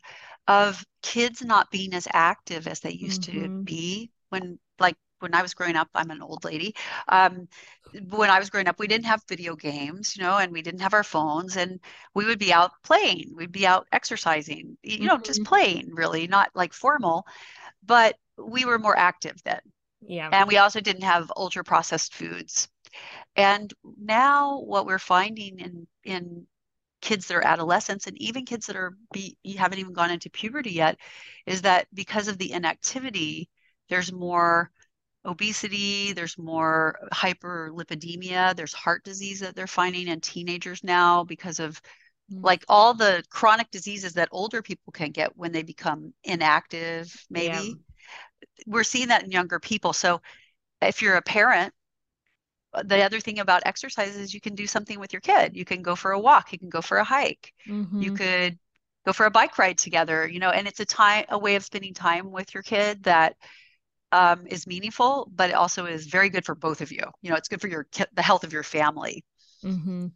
of 0.48 0.84
kids 1.02 1.44
not 1.44 1.70
being 1.70 1.94
as 1.94 2.08
active 2.12 2.66
as 2.66 2.80
they 2.80 2.92
used 2.92 3.22
mm-hmm. 3.22 3.42
to 3.42 3.62
be 3.62 4.10
when, 4.30 4.58
like, 4.78 4.96
when 5.20 5.34
I 5.34 5.42
was 5.42 5.54
growing 5.54 5.76
up, 5.76 5.88
I'm 5.94 6.10
an 6.10 6.22
old 6.22 6.44
lady. 6.44 6.74
Um, 7.08 7.48
when 8.10 8.28
I 8.28 8.38
was 8.38 8.50
growing 8.50 8.68
up, 8.68 8.78
we 8.78 8.86
didn't 8.86 9.06
have 9.06 9.22
video 9.28 9.56
games, 9.56 10.16
you 10.16 10.22
know, 10.22 10.36
and 10.36 10.52
we 10.52 10.62
didn't 10.62 10.80
have 10.80 10.94
our 10.94 11.04
phones, 11.04 11.56
and 11.56 11.80
we 12.14 12.26
would 12.26 12.38
be 12.38 12.52
out 12.52 12.72
playing. 12.82 13.32
We'd 13.34 13.52
be 13.52 13.66
out 13.66 13.86
exercising, 13.92 14.76
you 14.82 14.98
mm-hmm. 14.98 15.06
know, 15.06 15.18
just 15.18 15.40
mm-hmm. 15.40 15.48
playing, 15.48 15.94
really, 15.94 16.26
not 16.26 16.50
like 16.54 16.72
formal, 16.72 17.26
but 17.84 18.16
we 18.36 18.64
were 18.64 18.78
more 18.78 18.96
active 18.96 19.36
then. 19.44 19.60
Yeah. 20.06 20.28
And 20.32 20.48
we 20.48 20.58
also 20.58 20.80
didn't 20.80 21.04
have 21.04 21.32
ultra 21.36 21.64
processed 21.64 22.14
foods. 22.14 22.68
And 23.34 23.72
now 24.00 24.60
what 24.60 24.86
we're 24.86 24.98
finding 24.98 25.58
in 25.58 25.86
in 26.04 26.46
kids 27.00 27.26
that 27.26 27.36
are 27.36 27.44
adolescents 27.44 28.06
and 28.06 28.20
even 28.20 28.44
kids 28.44 28.66
that 28.66 28.76
are 28.76 28.96
be, 29.12 29.36
you 29.42 29.58
haven't 29.58 29.78
even 29.78 29.92
gone 29.92 30.10
into 30.10 30.30
puberty 30.30 30.72
yet 30.72 30.96
is 31.46 31.62
that 31.62 31.86
because 31.94 32.28
of 32.28 32.38
the 32.38 32.52
inactivity 32.52 33.48
there's 33.88 34.12
more 34.12 34.70
obesity 35.24 36.12
there's 36.12 36.38
more 36.38 36.98
hyperlipidemia 37.12 38.54
there's 38.56 38.72
heart 38.72 39.04
disease 39.04 39.40
that 39.40 39.54
they're 39.54 39.66
finding 39.66 40.08
in 40.08 40.20
teenagers 40.20 40.82
now 40.84 41.24
because 41.24 41.58
of 41.58 41.80
mm. 42.32 42.42
like 42.42 42.64
all 42.68 42.94
the 42.94 43.22
chronic 43.30 43.70
diseases 43.70 44.14
that 44.14 44.28
older 44.32 44.62
people 44.62 44.92
can 44.92 45.10
get 45.10 45.36
when 45.36 45.52
they 45.52 45.62
become 45.62 46.14
inactive 46.24 47.12
maybe 47.28 47.54
yeah. 47.54 48.42
we're 48.66 48.84
seeing 48.84 49.08
that 49.08 49.24
in 49.24 49.30
younger 49.30 49.58
people 49.58 49.92
so 49.92 50.20
if 50.80 51.02
you're 51.02 51.16
a 51.16 51.22
parent 51.22 51.74
the 52.84 53.02
other 53.02 53.20
thing 53.20 53.38
about 53.38 53.62
exercise 53.66 54.16
is 54.16 54.34
you 54.34 54.40
can 54.40 54.54
do 54.54 54.66
something 54.66 54.98
with 54.98 55.12
your 55.12 55.20
kid. 55.20 55.56
You 55.56 55.64
can 55.64 55.82
go 55.82 55.94
for 55.94 56.12
a 56.12 56.20
walk, 56.20 56.52
you 56.52 56.58
can 56.58 56.68
go 56.68 56.80
for 56.80 56.98
a 56.98 57.04
hike, 57.04 57.52
mm-hmm. 57.68 58.00
you 58.00 58.12
could 58.12 58.58
go 59.06 59.12
for 59.12 59.26
a 59.26 59.30
bike 59.30 59.58
ride 59.58 59.78
together, 59.78 60.26
you 60.26 60.40
know, 60.40 60.50
and 60.50 60.66
it's 60.66 60.80
a 60.80 60.84
time 60.84 61.24
a 61.28 61.38
way 61.38 61.54
of 61.54 61.64
spending 61.64 61.94
time 61.94 62.30
with 62.30 62.52
your 62.54 62.62
kid 62.62 63.04
that 63.04 63.36
um, 64.12 64.46
is 64.46 64.66
meaningful, 64.66 65.30
but 65.34 65.50
it 65.50 65.54
also 65.54 65.86
is 65.86 66.06
very 66.06 66.28
good 66.28 66.44
for 66.44 66.54
both 66.54 66.80
of 66.80 66.90
you. 66.90 67.04
You 67.22 67.30
know, 67.30 67.36
it's 67.36 67.48
good 67.48 67.60
for 67.60 67.68
your 67.68 67.86
the 68.14 68.22
health 68.22 68.44
of 68.44 68.52
your 68.52 68.62
family. 68.62 69.24
Mm-hmm. 69.64 70.08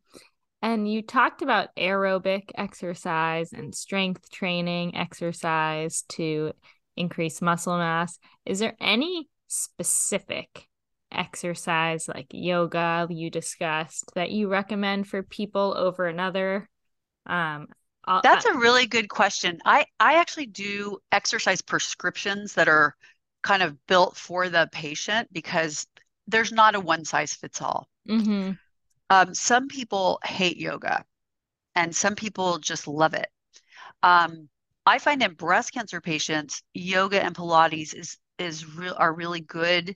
And 0.62 0.92
you 0.92 1.02
talked 1.02 1.42
about 1.42 1.74
aerobic 1.76 2.50
exercise 2.54 3.52
and 3.52 3.74
strength 3.74 4.30
training 4.30 4.96
exercise 4.96 6.04
to 6.10 6.52
increase 6.96 7.40
muscle 7.40 7.78
mass. 7.78 8.18
Is 8.44 8.58
there 8.58 8.76
any 8.80 9.28
specific 9.46 10.68
exercise 11.12 12.08
like 12.08 12.26
yoga 12.30 13.06
you 13.10 13.30
discussed 13.30 14.04
that 14.14 14.30
you 14.30 14.48
recommend 14.48 15.06
for 15.06 15.22
people 15.22 15.74
over 15.76 16.06
another 16.06 16.68
um 17.26 17.66
I'll, 18.04 18.22
that's 18.22 18.46
a 18.46 18.54
really 18.54 18.86
good 18.86 19.08
question. 19.08 19.60
I 19.64 19.84
i 19.98 20.14
actually 20.14 20.46
do 20.46 20.98
exercise 21.12 21.60
prescriptions 21.60 22.54
that 22.54 22.68
are 22.68 22.96
kind 23.42 23.62
of 23.62 23.76
built 23.86 24.16
for 24.16 24.48
the 24.48 24.68
patient 24.72 25.28
because 25.32 25.86
there's 26.26 26.52
not 26.52 26.74
a 26.74 26.80
one 26.80 27.04
size 27.04 27.34
fits 27.34 27.60
all. 27.60 27.88
Mm-hmm. 28.08 28.52
um, 29.10 29.34
some 29.34 29.68
people 29.68 30.18
hate 30.24 30.56
yoga 30.56 31.04
and 31.74 31.94
some 31.94 32.14
people 32.14 32.58
just 32.58 32.88
love 32.88 33.14
it. 33.14 33.28
Um, 34.02 34.48
i 34.86 34.98
find 34.98 35.22
in 35.22 35.34
breast 35.34 35.72
cancer 35.72 36.00
patients 36.00 36.62
yoga 36.72 37.22
and 37.22 37.34
pilates 37.34 37.94
is 37.94 38.16
is 38.38 38.74
real 38.74 38.94
are 38.96 39.12
really 39.12 39.42
good 39.42 39.94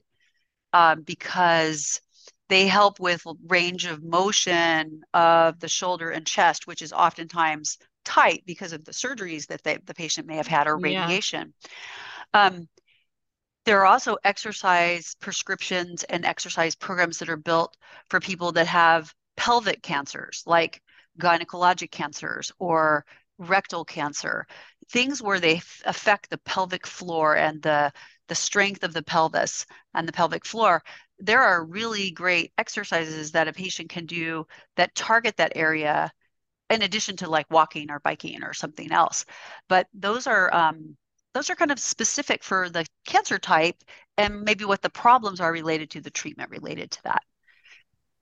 um, 0.75 1.03
because 1.03 2.01
they 2.49 2.67
help 2.67 2.99
with 2.99 3.25
range 3.47 3.85
of 3.85 4.03
motion 4.03 5.01
of 5.13 5.57
the 5.61 5.69
shoulder 5.69 6.09
and 6.11 6.27
chest, 6.27 6.67
which 6.67 6.81
is 6.81 6.91
oftentimes 6.91 7.77
tight 8.03 8.43
because 8.45 8.73
of 8.73 8.83
the 8.83 8.91
surgeries 8.91 9.47
that 9.47 9.63
they, 9.63 9.77
the 9.85 9.93
patient 9.93 10.27
may 10.27 10.35
have 10.35 10.47
had 10.47 10.67
or 10.67 10.75
Yeah. 10.75 11.05
radiation. 11.07 11.53
Um, 12.33 12.67
there 13.63 13.79
are 13.79 13.85
also 13.85 14.17
exercise 14.25 15.15
prescriptions 15.21 16.03
and 16.03 16.25
exercise 16.25 16.75
programs 16.75 17.19
that 17.19 17.29
are 17.29 17.37
built 17.37 17.77
for 18.09 18.19
people 18.19 18.51
that 18.51 18.67
have 18.67 19.13
pelvic 19.37 19.81
cancers, 19.81 20.43
like 20.45 20.81
gynecologic 21.19 21.89
cancers 21.89 22.51
or 22.59 23.05
rectal 23.37 23.85
cancer, 23.85 24.45
things 24.89 25.21
where 25.21 25.39
they 25.39 25.55
f- 25.55 25.81
affect 25.85 26.29
the 26.29 26.37
pelvic 26.39 26.85
floor 26.85 27.35
and 27.37 27.61
the 27.61 27.93
the 28.27 28.35
strength 28.35 28.83
of 28.83 28.93
the 28.93 29.03
pelvis 29.03 29.65
and 29.93 30.07
the 30.07 30.13
pelvic 30.13 30.45
floor. 30.45 30.81
There 31.19 31.41
are 31.41 31.65
really 31.65 32.11
great 32.11 32.51
exercises 32.57 33.31
that 33.31 33.47
a 33.47 33.53
patient 33.53 33.89
can 33.89 34.05
do 34.05 34.45
that 34.75 34.95
target 34.95 35.37
that 35.37 35.53
area 35.55 36.11
in 36.69 36.81
addition 36.81 37.15
to 37.17 37.29
like 37.29 37.45
walking 37.49 37.91
or 37.91 37.99
biking 37.99 38.43
or 38.43 38.53
something 38.53 38.91
else. 38.91 39.25
But 39.69 39.87
those 39.93 40.27
are 40.27 40.53
um, 40.53 40.97
those 41.33 41.49
are 41.49 41.55
kind 41.55 41.71
of 41.71 41.79
specific 41.79 42.43
for 42.43 42.69
the 42.69 42.85
cancer 43.05 43.37
type 43.37 43.75
and 44.17 44.41
maybe 44.41 44.65
what 44.65 44.81
the 44.81 44.89
problems 44.89 45.41
are 45.41 45.51
related 45.51 45.91
to 45.91 46.01
the 46.01 46.09
treatment 46.09 46.49
related 46.49 46.91
to 46.91 47.03
that. 47.03 47.23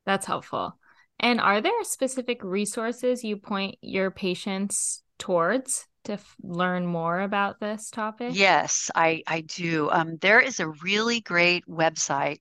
That's 0.05 0.25
helpful. 0.25 0.77
And 1.19 1.39
are 1.39 1.61
there 1.61 1.83
specific 1.83 2.43
resources 2.43 3.23
you 3.23 3.37
point 3.37 3.77
your 3.81 4.11
patients 4.11 5.03
towards 5.19 5.87
to 6.05 6.13
f- 6.13 6.35
learn 6.41 6.85
more 6.85 7.21
about 7.21 7.59
this 7.59 7.89
topic? 7.89 8.33
Yes, 8.33 8.89
I, 8.95 9.23
I 9.27 9.41
do. 9.41 9.89
Um, 9.91 10.17
there 10.17 10.39
is 10.39 10.59
a 10.59 10.67
really 10.67 11.21
great 11.21 11.65
website 11.67 12.39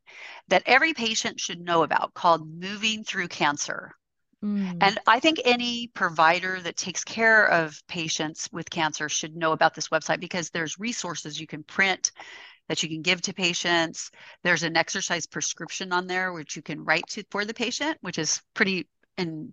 that 0.48 0.62
every 0.66 0.94
patient 0.94 1.40
should 1.40 1.61
know 1.61 1.83
about 1.83 2.14
called 2.14 2.48
Moving 2.48 3.05
Through 3.05 3.29
Cancer. 3.29 3.92
Mm. 4.44 4.79
And 4.81 4.98
I 5.07 5.20
think 5.20 5.40
any 5.44 5.88
provider 5.88 6.61
that 6.61 6.77
takes 6.77 7.05
care 7.05 7.46
of 7.46 7.81
patients 7.87 8.48
with 8.53 8.68
cancer 8.70 9.09
should 9.09 9.37
know 9.37 9.53
about 9.53 9.75
this 9.75 9.88
website 9.88 10.20
because 10.20 10.51
there's 10.51 10.79
resources 10.79 11.40
you 11.40 11.46
can 11.46 11.62
print 11.62 12.11
that 12.68 12.83
you 12.83 12.88
can 12.88 13.03
give 13.03 13.22
to 13.22 13.35
patients. 13.35 14.11
There's 14.42 14.62
an 14.62 14.77
exercise 14.77 15.27
prescription 15.27 15.92
on 15.92 16.07
there 16.07 16.33
which 16.33 16.57
you 16.57 16.62
can 16.62 16.85
write 16.85 17.07
to 17.09 17.25
for 17.31 17.44
the 17.44 17.55
patient, 17.55 17.98
which 18.01 18.18
is 18.18 18.42
pretty 18.55 18.88
and 19.18 19.53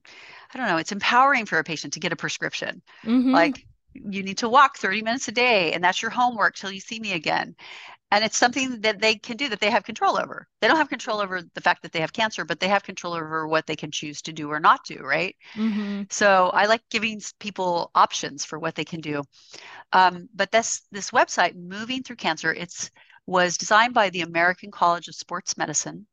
I 0.54 0.58
don't 0.58 0.68
know, 0.68 0.78
it's 0.78 0.94
empowering 0.94 1.46
for 1.46 1.60
a 1.60 1.64
patient 1.64 1.94
to 1.94 2.00
get 2.00 2.14
a 2.14 2.16
prescription. 2.16 2.82
Mhm. 3.06 3.34
Like 3.34 3.66
you 3.94 4.24
need 4.24 4.38
to 4.40 4.50
walk 4.50 4.78
30 4.78 5.02
minutes 5.02 5.28
a 5.28 5.32
day 5.32 5.74
and 5.74 5.84
that's 5.84 6.02
your 6.02 6.12
homework 6.12 6.56
till 6.56 6.72
you 6.72 6.80
see 6.80 7.00
me 7.00 7.14
again. 7.14 7.56
And 8.12 8.24
it's 8.24 8.38
something 8.38 8.82
that 8.82 9.00
they 9.02 9.16
can 9.16 9.38
do 9.38 9.50
that 9.50 9.60
they 9.60 9.72
have 9.72 9.84
control 9.84 10.20
over. 10.20 10.48
They 10.62 10.68
don't 10.68 10.78
have 10.78 10.90
control 10.90 11.20
over 11.22 11.42
the 11.54 11.62
fact 11.62 11.84
that 11.84 11.92
they 11.92 12.02
have 12.02 12.14
cancer, 12.14 12.46
but 12.46 12.60
they 12.60 12.68
have 12.70 12.84
control 12.84 13.14
over 13.14 13.48
what 13.48 13.68
they 13.68 13.76
can 13.76 13.92
choose 13.92 14.22
to 14.24 14.34
do 14.34 14.50
or 14.52 14.60
not 14.60 14.86
do, 14.86 15.00
right? 15.00 15.36
Mhm. 15.56 16.12
So 16.12 16.50
I 16.50 16.66
like 16.66 16.82
giving 16.90 17.22
people 17.40 17.92
options 17.96 18.46
for 18.46 18.60
what 18.60 18.76
they 18.76 18.86
can 18.86 19.02
do. 19.02 19.24
Um, 19.94 20.30
but 20.34 20.52
this 20.52 20.82
this 20.92 21.12
website, 21.12 21.56
Moving 21.56 22.04
Through 22.04 22.18
Cancer, 22.18 22.54
it's 22.54 22.92
was 23.26 23.58
designed 23.58 23.94
by 23.94 24.10
the 24.10 24.22
American 24.22 24.72
College 24.72 25.08
of 25.08 25.16
Sports 25.16 25.58
Medicine. 25.58 26.08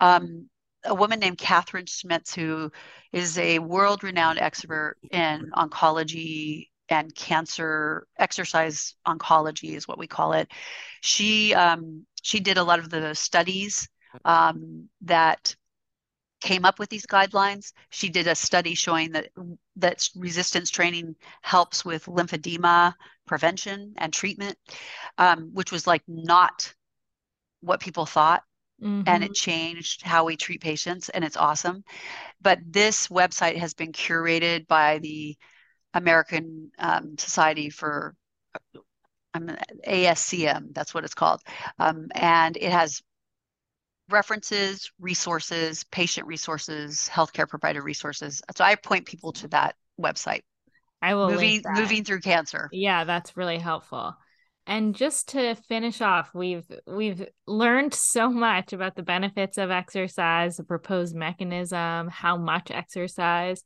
Um, 0.00 0.48
a 0.84 0.94
woman 0.94 1.18
named 1.20 1.38
Kathryn 1.38 1.88
Schmitz, 1.88 2.34
who 2.34 2.70
is 3.12 3.38
a 3.38 3.58
world-renowned 3.58 4.38
expert 4.38 4.96
in 5.10 5.50
oncology 5.56 6.68
and 6.88 7.14
cancer 7.14 8.06
exercise 8.18 8.94
oncology 9.06 9.74
is 9.76 9.88
what 9.88 9.98
we 9.98 10.06
call 10.06 10.32
it. 10.32 10.48
She 11.00 11.54
um, 11.54 12.06
she 12.22 12.40
did 12.40 12.58
a 12.58 12.64
lot 12.64 12.78
of 12.78 12.90
the 12.90 13.14
studies 13.14 13.88
um, 14.24 14.88
that 15.02 15.56
came 16.40 16.64
up 16.64 16.78
with 16.78 16.90
these 16.90 17.06
guidelines. 17.06 17.72
She 17.90 18.08
did 18.08 18.26
a 18.26 18.34
study 18.34 18.74
showing 18.74 19.12
that 19.12 19.28
that 19.76 20.08
resistance 20.16 20.70
training 20.70 21.16
helps 21.42 21.84
with 21.84 22.06
lymphedema 22.06 22.94
prevention 23.26 23.94
and 23.98 24.12
treatment, 24.12 24.56
um, 25.18 25.50
which 25.54 25.72
was 25.72 25.86
like 25.86 26.02
not 26.06 26.74
what 27.60 27.80
people 27.80 28.06
thought. 28.06 28.42
And 29.06 29.22
Mhm. 29.22 29.24
it 29.24 29.34
changed 29.34 30.02
how 30.02 30.24
we 30.24 30.36
treat 30.36 30.60
patients, 30.60 31.08
and 31.10 31.24
it's 31.24 31.36
awesome. 31.36 31.84
But 32.40 32.58
this 32.66 33.08
website 33.08 33.56
has 33.58 33.74
been 33.74 33.92
curated 33.92 34.66
by 34.66 34.98
the 34.98 35.36
American 35.96 36.70
um, 36.78 37.16
Society 37.18 37.70
for 37.70 38.14
um, 39.34 39.56
ASCM, 39.88 40.74
that's 40.74 40.92
what 40.94 41.04
it's 41.04 41.14
called. 41.14 41.40
Um, 41.78 42.08
and 42.14 42.56
it 42.56 42.70
has 42.70 43.02
references, 44.10 44.90
resources, 45.00 45.84
patient 45.84 46.26
resources, 46.26 47.08
healthcare 47.12 47.48
provider 47.48 47.82
resources. 47.82 48.42
So 48.54 48.62
I 48.62 48.74
point 48.74 49.06
people 49.06 49.32
to 49.32 49.48
that 49.48 49.74
website. 50.00 50.42
I 51.02 51.14
will 51.14 51.30
Moving 51.30 51.62
moving 51.68 52.04
through 52.04 52.20
cancer. 52.20 52.68
Yeah, 52.72 53.04
that's 53.04 53.36
really 53.36 53.58
helpful. 53.58 54.14
And 54.66 54.94
just 54.94 55.28
to 55.28 55.54
finish 55.54 56.00
off, 56.00 56.30
we've 56.34 56.66
we've 56.86 57.26
learned 57.46 57.94
so 57.94 58.28
much 58.28 58.72
about 58.72 58.96
the 58.96 59.02
benefits 59.02 59.58
of 59.58 59.70
exercise, 59.70 60.56
the 60.56 60.64
proposed 60.64 61.14
mechanism, 61.14 62.08
how 62.08 62.36
much 62.36 62.70
exercise. 62.70 63.62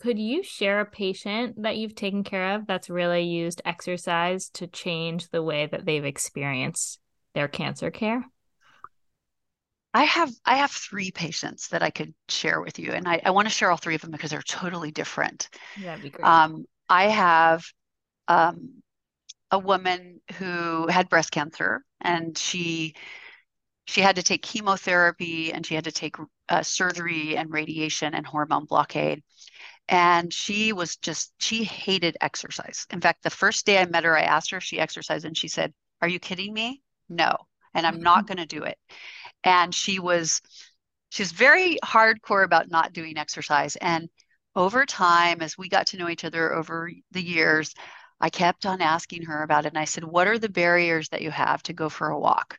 Could 0.00 0.18
you 0.18 0.42
share 0.42 0.80
a 0.80 0.86
patient 0.86 1.62
that 1.62 1.76
you've 1.76 1.94
taken 1.94 2.22
care 2.22 2.54
of 2.54 2.66
that's 2.66 2.88
really 2.88 3.22
used 3.22 3.60
exercise 3.64 4.48
to 4.50 4.66
change 4.66 5.28
the 5.30 5.42
way 5.42 5.66
that 5.66 5.84
they've 5.84 6.04
experienced 6.04 7.00
their 7.34 7.48
cancer 7.48 7.90
care? 7.90 8.24
I 9.94 10.04
have 10.04 10.30
I 10.44 10.56
have 10.58 10.70
three 10.70 11.10
patients 11.10 11.68
that 11.68 11.82
I 11.82 11.90
could 11.90 12.14
share 12.28 12.60
with 12.60 12.78
you, 12.78 12.92
and 12.92 13.08
I, 13.08 13.20
I 13.24 13.30
want 13.30 13.48
to 13.48 13.54
share 13.54 13.70
all 13.70 13.76
three 13.76 13.94
of 13.94 14.00
them 14.00 14.10
because 14.10 14.30
they're 14.30 14.42
totally 14.42 14.90
different. 14.90 15.48
That'd 15.82 16.02
be 16.02 16.10
great. 16.10 16.26
Um, 16.26 16.66
I 16.88 17.08
have 17.08 17.64
um, 18.28 18.82
a 19.50 19.58
woman 19.58 20.20
who 20.38 20.86
had 20.88 21.08
breast 21.08 21.32
cancer, 21.32 21.84
and 22.00 22.36
she 22.36 22.94
she 23.86 24.02
had 24.02 24.16
to 24.16 24.22
take 24.22 24.42
chemotherapy, 24.42 25.52
and 25.52 25.64
she 25.64 25.74
had 25.74 25.84
to 25.84 25.92
take 25.92 26.16
uh, 26.48 26.62
surgery 26.62 27.36
and 27.36 27.50
radiation 27.50 28.14
and 28.14 28.26
hormone 28.26 28.66
blockade. 28.66 29.22
And 29.88 30.32
she 30.32 30.72
was 30.72 30.96
just 30.96 31.32
she 31.38 31.64
hated 31.64 32.16
exercise. 32.20 32.86
In 32.90 33.00
fact, 33.00 33.22
the 33.22 33.30
first 33.30 33.64
day 33.64 33.78
I 33.78 33.86
met 33.86 34.04
her, 34.04 34.16
I 34.16 34.22
asked 34.22 34.50
her 34.50 34.58
if 34.58 34.64
she 34.64 34.78
exercised, 34.78 35.24
and 35.24 35.36
she 35.36 35.48
said, 35.48 35.72
"Are 36.02 36.08
you 36.08 36.20
kidding 36.20 36.52
me? 36.52 36.82
No, 37.08 37.34
and 37.74 37.86
I'm 37.86 38.00
not 38.02 38.26
mm-hmm. 38.26 38.34
going 38.34 38.48
to 38.48 38.56
do 38.58 38.64
it." 38.64 38.78
And 39.44 39.74
she 39.74 39.98
was 39.98 40.42
she 41.10 41.22
was 41.22 41.32
very 41.32 41.78
hardcore 41.84 42.44
about 42.44 42.70
not 42.70 42.92
doing 42.92 43.16
exercise. 43.16 43.76
And 43.76 44.08
over 44.54 44.84
time, 44.86 45.40
as 45.40 45.56
we 45.56 45.68
got 45.68 45.86
to 45.88 45.96
know 45.96 46.08
each 46.08 46.24
other 46.24 46.52
over 46.52 46.90
the 47.12 47.22
years, 47.22 47.74
I 48.20 48.30
kept 48.30 48.66
on 48.66 48.82
asking 48.82 49.22
her 49.24 49.42
about 49.42 49.64
it. 49.64 49.68
And 49.68 49.78
I 49.78 49.84
said, 49.84 50.04
What 50.04 50.26
are 50.26 50.38
the 50.38 50.48
barriers 50.48 51.08
that 51.10 51.22
you 51.22 51.30
have 51.30 51.62
to 51.64 51.72
go 51.72 51.88
for 51.88 52.08
a 52.08 52.18
walk? 52.18 52.58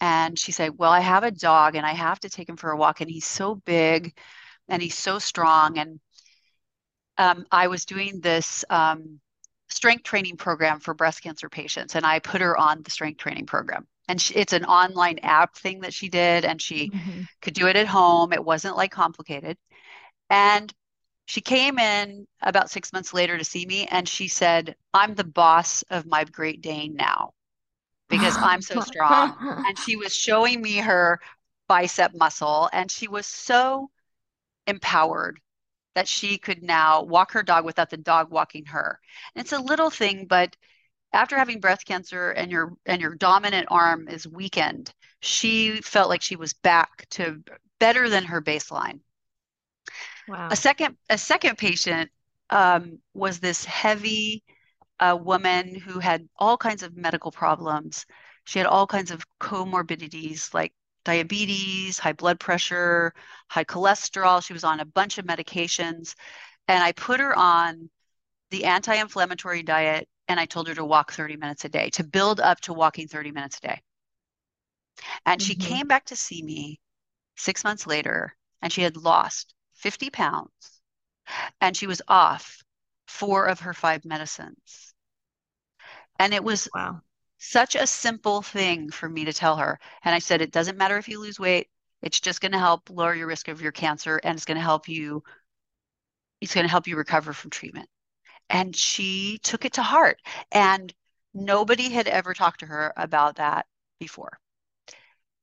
And 0.00 0.38
she 0.38 0.52
said, 0.52 0.78
Well, 0.78 0.92
I 0.92 1.00
have 1.00 1.24
a 1.24 1.30
dog 1.30 1.74
and 1.74 1.84
I 1.84 1.92
have 1.92 2.20
to 2.20 2.30
take 2.30 2.48
him 2.48 2.56
for 2.56 2.70
a 2.70 2.76
walk. 2.76 3.00
And 3.00 3.10
he's 3.10 3.26
so 3.26 3.56
big 3.56 4.16
and 4.68 4.82
he's 4.82 4.96
so 4.96 5.18
strong. 5.18 5.78
And 5.78 6.00
um, 7.18 7.46
I 7.50 7.68
was 7.68 7.84
doing 7.84 8.20
this 8.20 8.64
um, 8.70 9.20
strength 9.68 10.04
training 10.04 10.36
program 10.36 10.80
for 10.80 10.94
breast 10.94 11.22
cancer 11.22 11.48
patients, 11.48 11.94
and 11.96 12.06
I 12.06 12.18
put 12.20 12.40
her 12.40 12.56
on 12.56 12.82
the 12.82 12.90
strength 12.90 13.18
training 13.18 13.46
program. 13.46 13.86
And 14.08 14.20
she, 14.20 14.34
it's 14.34 14.52
an 14.52 14.64
online 14.64 15.18
app 15.20 15.56
thing 15.56 15.80
that 15.80 15.94
she 15.94 16.08
did, 16.08 16.44
and 16.44 16.60
she 16.60 16.92
Mhm. 16.92 17.26
could 17.42 17.54
do 17.54 17.66
it 17.68 17.76
at 17.76 17.86
home. 17.88 18.32
It 18.32 18.44
wasn't 18.44 18.76
like 18.76 18.92
complicated. 18.92 19.56
And 20.30 20.72
she 21.26 21.40
came 21.42 21.78
in 21.78 22.26
about 22.42 22.70
six 22.70 22.92
months 22.92 23.14
later 23.14 23.38
to 23.38 23.44
see 23.44 23.66
me, 23.66 23.86
and 23.86 24.08
she 24.08 24.28
said, 24.28 24.76
I'm 24.94 25.14
the 25.14 25.24
boss 25.24 25.82
of 25.90 26.06
my 26.06 26.24
Great 26.24 26.62
Dane 26.62 26.94
now 26.96 27.34
because 28.08 28.38
I'm 28.42 28.62
so 28.62 28.80
strong. 28.80 29.32
And 29.66 29.78
she 29.78 29.96
was 29.96 30.14
showing 30.14 30.62
me 30.62 30.78
her 30.78 31.20
bicep 31.68 32.14
muscle, 32.14 32.68
and 32.72 32.90
she 32.90 33.08
was 33.08 33.26
so 33.26 33.90
empowered 34.66 35.40
that 35.96 36.06
she 36.06 36.36
could 36.36 36.62
now 36.62 37.02
walk 37.02 37.32
her 37.32 37.42
dog 37.42 37.64
without 37.64 37.88
the 37.88 37.96
dog 37.96 38.30
walking 38.30 38.66
her. 38.66 39.00
And 39.34 39.42
it's 39.42 39.52
a 39.52 39.58
little 39.58 39.88
thing, 39.88 40.26
but 40.26 40.54
after 41.14 41.38
having 41.38 41.58
breast 41.58 41.86
cancer 41.86 42.32
and 42.32 42.50
your 42.50 42.74
and 42.84 43.00
your 43.00 43.14
dominant 43.14 43.68
arm 43.70 44.06
is 44.06 44.28
weakened, 44.28 44.92
she 45.20 45.80
felt 45.80 46.10
like 46.10 46.20
she 46.20 46.36
was 46.36 46.52
back 46.52 47.08
to 47.12 47.42
better 47.80 48.10
than 48.10 48.24
her 48.24 48.42
baseline. 48.42 49.00
Wow. 50.28 50.48
A 50.50 50.56
second 50.56 50.98
a 51.08 51.16
second 51.16 51.56
patient 51.56 52.10
um, 52.50 52.98
was 53.14 53.40
this 53.40 53.64
heavy 53.64 54.44
uh, 55.00 55.18
woman 55.18 55.74
who 55.74 55.98
had 55.98 56.28
all 56.36 56.58
kinds 56.58 56.82
of 56.82 56.94
medical 56.94 57.30
problems. 57.32 58.04
She 58.44 58.58
had 58.58 58.66
all 58.66 58.86
kinds 58.86 59.10
of 59.10 59.24
comorbidities 59.40 60.52
like 60.52 60.74
diabetes, 61.06 61.98
high 61.98 62.12
blood 62.14 62.40
pressure, 62.40 63.14
high 63.50 63.64
cholesterol. 63.64 64.44
She 64.44 64.54
was 64.54 64.64
on 64.64 64.80
a 64.80 64.86
bunch 64.86 65.18
of 65.18 65.26
medications. 65.26 66.16
And 66.68 66.82
I 66.84 66.92
put 66.92 67.20
her 67.20 67.36
on 67.38 67.90
the 68.50 68.64
anti-inflammatory 68.66 69.62
diet 69.64 70.08
and 70.28 70.40
I 70.40 70.46
told 70.46 70.68
her 70.68 70.74
to 70.76 70.84
walk 70.84 71.12
30 71.12 71.36
minutes 71.36 71.64
a 71.66 71.70
day, 71.70 71.90
to 71.92 72.04
build 72.04 72.40
up 72.40 72.60
to 72.62 72.74
walking 72.74 73.08
30 73.08 73.32
minutes 73.32 73.58
a 73.58 73.68
day. 73.68 73.82
And 75.26 75.42
she 75.42 75.54
Mhm. 75.54 75.56
came 75.56 75.88
back 75.88 76.06
to 76.06 76.16
see 76.16 76.42
me 76.42 76.80
six 77.36 77.64
months 77.64 77.86
later 77.86 78.36
and 78.62 78.72
she 78.72 78.82
had 78.82 78.96
lost 78.96 79.54
50 79.74 80.10
pounds 80.10 80.82
and 81.60 81.76
she 81.76 81.86
was 81.86 82.02
off 82.08 82.64
four 83.08 83.46
of 83.46 83.60
her 83.60 83.74
five 83.74 84.04
medicines. 84.04 84.94
And 86.18 86.34
it 86.34 86.44
was 86.44 86.68
wow. 86.74 87.00
Such 87.38 87.74
a 87.74 87.86
simple 87.86 88.42
thing 88.42 88.90
for 88.90 89.08
me 89.08 89.24
to 89.24 89.32
tell 89.32 89.56
her. 89.56 89.78
And 90.04 90.14
I 90.14 90.18
said, 90.18 90.40
it 90.40 90.52
doesn't 90.52 90.78
matter 90.78 90.96
if 90.98 91.08
you 91.08 91.20
lose 91.20 91.38
weight, 91.38 91.68
it's 92.02 92.20
just 92.20 92.40
going 92.40 92.52
to 92.52 92.58
help 92.58 92.90
lower 92.90 93.14
your 93.14 93.26
risk 93.26 93.48
of 93.48 93.62
your 93.62 93.72
cancer 93.72 94.20
and 94.22 94.36
it's 94.36 94.44
going 94.44 94.56
to 94.56 94.62
help 94.62 94.88
you 94.88 95.22
it's 96.40 96.54
going 96.54 96.64
to 96.66 96.70
help 96.70 96.86
you 96.86 96.96
recover 96.96 97.32
from 97.32 97.50
treatment. 97.50 97.88
And 98.50 98.74
she 98.76 99.38
took 99.42 99.64
it 99.64 99.74
to 99.74 99.82
heart. 99.82 100.20
And 100.52 100.92
nobody 101.34 101.90
had 101.90 102.08
ever 102.08 102.34
talked 102.34 102.60
to 102.60 102.66
her 102.66 102.92
about 102.96 103.36
that 103.36 103.66
before. 103.98 104.38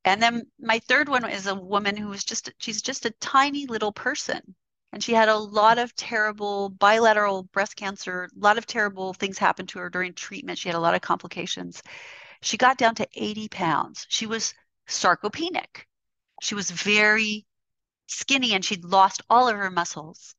And 0.05 0.21
then 0.21 0.43
my 0.59 0.79
third 0.79 1.09
one 1.09 1.27
is 1.29 1.47
a 1.47 1.55
woman 1.55 1.95
who 1.95 2.09
was 2.09 2.23
just, 2.23 2.51
she's 2.57 2.81
just 2.81 3.05
a 3.05 3.11
tiny 3.19 3.65
little 3.67 3.91
person. 3.91 4.55
And 4.93 5.03
she 5.03 5.13
had 5.15 5.27
a 5.27 5.35
lot 5.35 5.79
of 5.79 5.95
terrible 5.95 6.69
bilateral 6.69 7.43
breast 7.43 7.75
cancer, 7.75 8.25
a 8.25 8.39
lot 8.39 8.59
of 8.59 8.67
terrible 8.67 9.15
things 9.15 9.39
happened 9.39 9.69
to 9.69 9.79
her 9.79 9.89
during 9.89 10.13
treatment. 10.13 10.59
She 10.59 10.69
had 10.69 10.75
a 10.75 10.79
lot 10.79 10.93
of 10.93 11.01
complications. 11.01 11.81
She 12.41 12.57
got 12.57 12.77
down 12.77 12.93
to 12.95 13.07
80 13.15 13.49
pounds. 13.49 14.05
She 14.07 14.27
was 14.27 14.53
sarcopenic. 14.87 15.87
She 16.43 16.53
was 16.53 16.69
very 16.69 17.47
skinny 18.05 18.53
and 18.53 18.63
she'd 18.63 18.85
lost 18.85 19.23
all 19.31 19.47
of 19.47 19.55
her 19.55 19.71
muscles. 19.71 20.35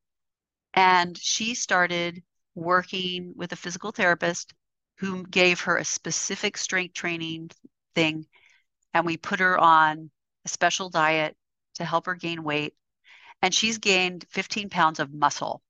And 0.73 1.19
she 1.19 1.57
started 1.57 2.23
working 2.55 3.33
with 3.35 3.51
a 3.51 3.57
physical 3.57 3.91
therapist 3.91 4.55
who 4.99 5.27
gave 5.27 5.63
her 5.63 5.79
a 5.79 5.85
specific 5.85 6.57
strength 6.57 6.95
training 6.95 7.51
thing. 7.97 8.27
And 8.93 9.05
we 9.05 9.17
put 9.17 9.41
her 9.41 9.59
on 9.59 10.13
a 10.45 10.49
special 10.49 10.91
diet 10.91 11.37
to 11.75 11.85
help 11.85 12.07
her 12.07 12.15
gain 12.15 12.45
weight. 12.45 12.75
And 13.45 13.53
she's 13.53 13.77
gained 13.77 14.25
15 14.31 14.71
pounds 14.71 15.01
of 15.01 15.13
muscle. 15.13 15.61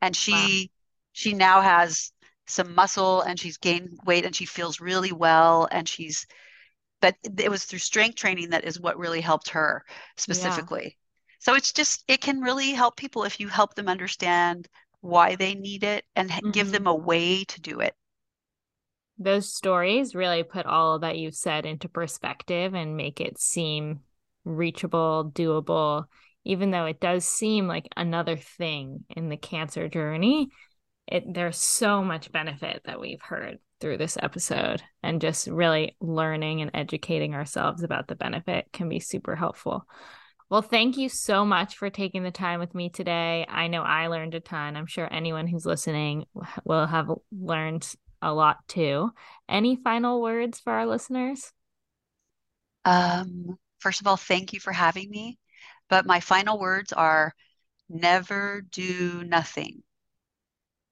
And 0.00 0.14
she 0.14 0.32
wow. 0.32 0.66
she 1.12 1.34
now 1.34 1.60
has 1.60 2.12
some 2.46 2.76
muscle 2.76 3.22
and 3.22 3.40
she's 3.40 3.58
gained 3.58 3.98
weight 4.06 4.24
and 4.24 4.36
she 4.36 4.46
feels 4.46 4.80
really 4.80 5.10
well 5.10 5.68
and 5.70 5.88
she's 5.88 6.26
but 7.00 7.16
it 7.38 7.50
was 7.50 7.64
through 7.64 7.80
strength 7.80 8.14
training 8.14 8.50
that 8.50 8.64
is 8.64 8.80
what 8.80 8.96
really 8.96 9.20
helped 9.20 9.50
her 9.50 9.84
specifically 10.16 10.96
so 11.40 11.54
it's 11.54 11.72
just 11.72 12.04
it 12.08 12.20
can 12.20 12.40
really 12.40 12.70
help 12.70 12.96
people 12.96 13.24
if 13.24 13.38
you 13.38 13.48
help 13.48 13.74
them 13.74 13.88
understand 13.88 14.66
why 15.00 15.36
they 15.36 15.54
need 15.54 15.84
it 15.84 16.04
and 16.16 16.30
mm-hmm. 16.30 16.50
give 16.52 16.72
them 16.72 16.86
a 16.86 16.94
way 16.94 17.44
to 17.44 17.60
do 17.60 17.80
it 17.80 17.94
those 19.18 19.52
stories 19.52 20.14
really 20.14 20.42
put 20.42 20.64
all 20.64 21.00
that 21.00 21.18
you've 21.18 21.34
said 21.34 21.66
into 21.66 21.88
perspective 21.88 22.74
and 22.74 22.96
make 22.96 23.20
it 23.20 23.38
seem 23.38 24.00
reachable 24.44 25.30
doable 25.34 26.04
even 26.48 26.70
though 26.70 26.86
it 26.86 27.00
does 27.00 27.24
seem 27.24 27.68
like 27.68 27.86
another 27.96 28.36
thing 28.36 29.04
in 29.10 29.28
the 29.28 29.36
cancer 29.36 29.88
journey 29.88 30.48
it 31.06 31.22
there's 31.32 31.56
so 31.56 32.02
much 32.02 32.32
benefit 32.32 32.82
that 32.84 33.00
we've 33.00 33.22
heard 33.22 33.58
through 33.80 33.96
this 33.96 34.18
episode 34.20 34.82
and 35.02 35.20
just 35.20 35.46
really 35.46 35.96
learning 36.00 36.60
and 36.60 36.72
educating 36.74 37.34
ourselves 37.34 37.82
about 37.82 38.08
the 38.08 38.16
benefit 38.16 38.66
can 38.72 38.88
be 38.88 38.98
super 38.98 39.36
helpful 39.36 39.86
well, 40.50 40.62
thank 40.62 40.96
you 40.96 41.10
so 41.10 41.44
much 41.44 41.76
for 41.76 41.90
taking 41.90 42.22
the 42.22 42.30
time 42.30 42.58
with 42.58 42.74
me 42.74 42.88
today. 42.88 43.44
I 43.50 43.66
know 43.66 43.82
I 43.82 44.06
learned 44.06 44.34
a 44.34 44.40
ton. 44.40 44.76
I'm 44.76 44.86
sure 44.86 45.06
anyone 45.12 45.46
who's 45.46 45.66
listening 45.66 46.24
will 46.64 46.86
have 46.86 47.10
learned 47.30 47.86
a 48.22 48.32
lot 48.32 48.66
too. 48.66 49.10
Any 49.46 49.76
final 49.76 50.22
words 50.22 50.58
for 50.58 50.72
our 50.72 50.86
listeners? 50.86 51.52
Um, 52.86 53.58
first 53.80 54.00
of 54.00 54.06
all, 54.06 54.16
thank 54.16 54.54
you 54.54 54.60
for 54.60 54.72
having 54.72 55.10
me. 55.10 55.38
But 55.88 56.06
my 56.06 56.20
final 56.20 56.58
words 56.58 56.92
are 56.92 57.34
never 57.88 58.62
do 58.70 59.22
nothing. 59.24 59.82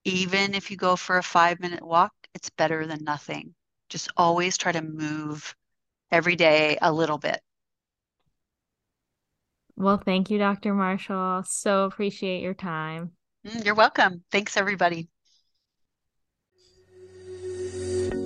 Even 0.04 0.54
if 0.54 0.70
you 0.70 0.76
go 0.76 0.96
for 0.96 1.18
a 1.18 1.22
five 1.22 1.60
minute 1.60 1.82
walk, 1.84 2.12
it's 2.34 2.50
better 2.50 2.86
than 2.86 3.04
nothing. 3.04 3.54
Just 3.88 4.10
always 4.16 4.56
try 4.56 4.72
to 4.72 4.82
move 4.82 5.54
every 6.10 6.36
day 6.36 6.78
a 6.80 6.92
little 6.92 7.18
bit. 7.18 7.40
Well, 9.76 9.98
thank 9.98 10.30
you, 10.30 10.38
Dr. 10.38 10.72
Marshall. 10.72 11.42
So 11.46 11.84
appreciate 11.84 12.42
your 12.42 12.54
time. 12.54 13.12
Mm, 13.46 13.64
you're 13.64 13.74
welcome. 13.74 14.22
Thanks, 14.32 14.56
everybody. 14.56 15.08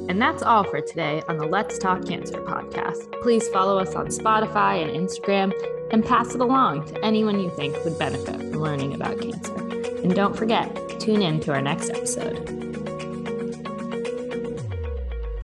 And 0.08 0.20
that's 0.20 0.42
all 0.42 0.64
for 0.64 0.80
today 0.80 1.22
on 1.28 1.38
the 1.38 1.46
Let's 1.46 1.78
Talk 1.78 2.04
Cancer 2.04 2.40
podcast. 2.42 3.20
Please 3.22 3.48
follow 3.48 3.78
us 3.78 3.94
on 3.94 4.06
Spotify 4.08 4.82
and 4.82 5.08
Instagram 5.08 5.52
and 5.90 6.04
pass 6.04 6.34
it 6.34 6.40
along 6.40 6.86
to 6.86 7.04
anyone 7.04 7.40
you 7.40 7.50
think 7.50 7.76
would 7.84 7.98
benefit 7.98 8.36
from 8.36 8.52
learning 8.52 8.94
about 8.94 9.20
cancer. 9.20 9.54
And 10.02 10.14
don't 10.14 10.36
forget, 10.36 10.74
tune 11.00 11.22
in 11.22 11.40
to 11.40 11.52
our 11.52 11.60
next 11.60 11.90
episode. 11.90 12.69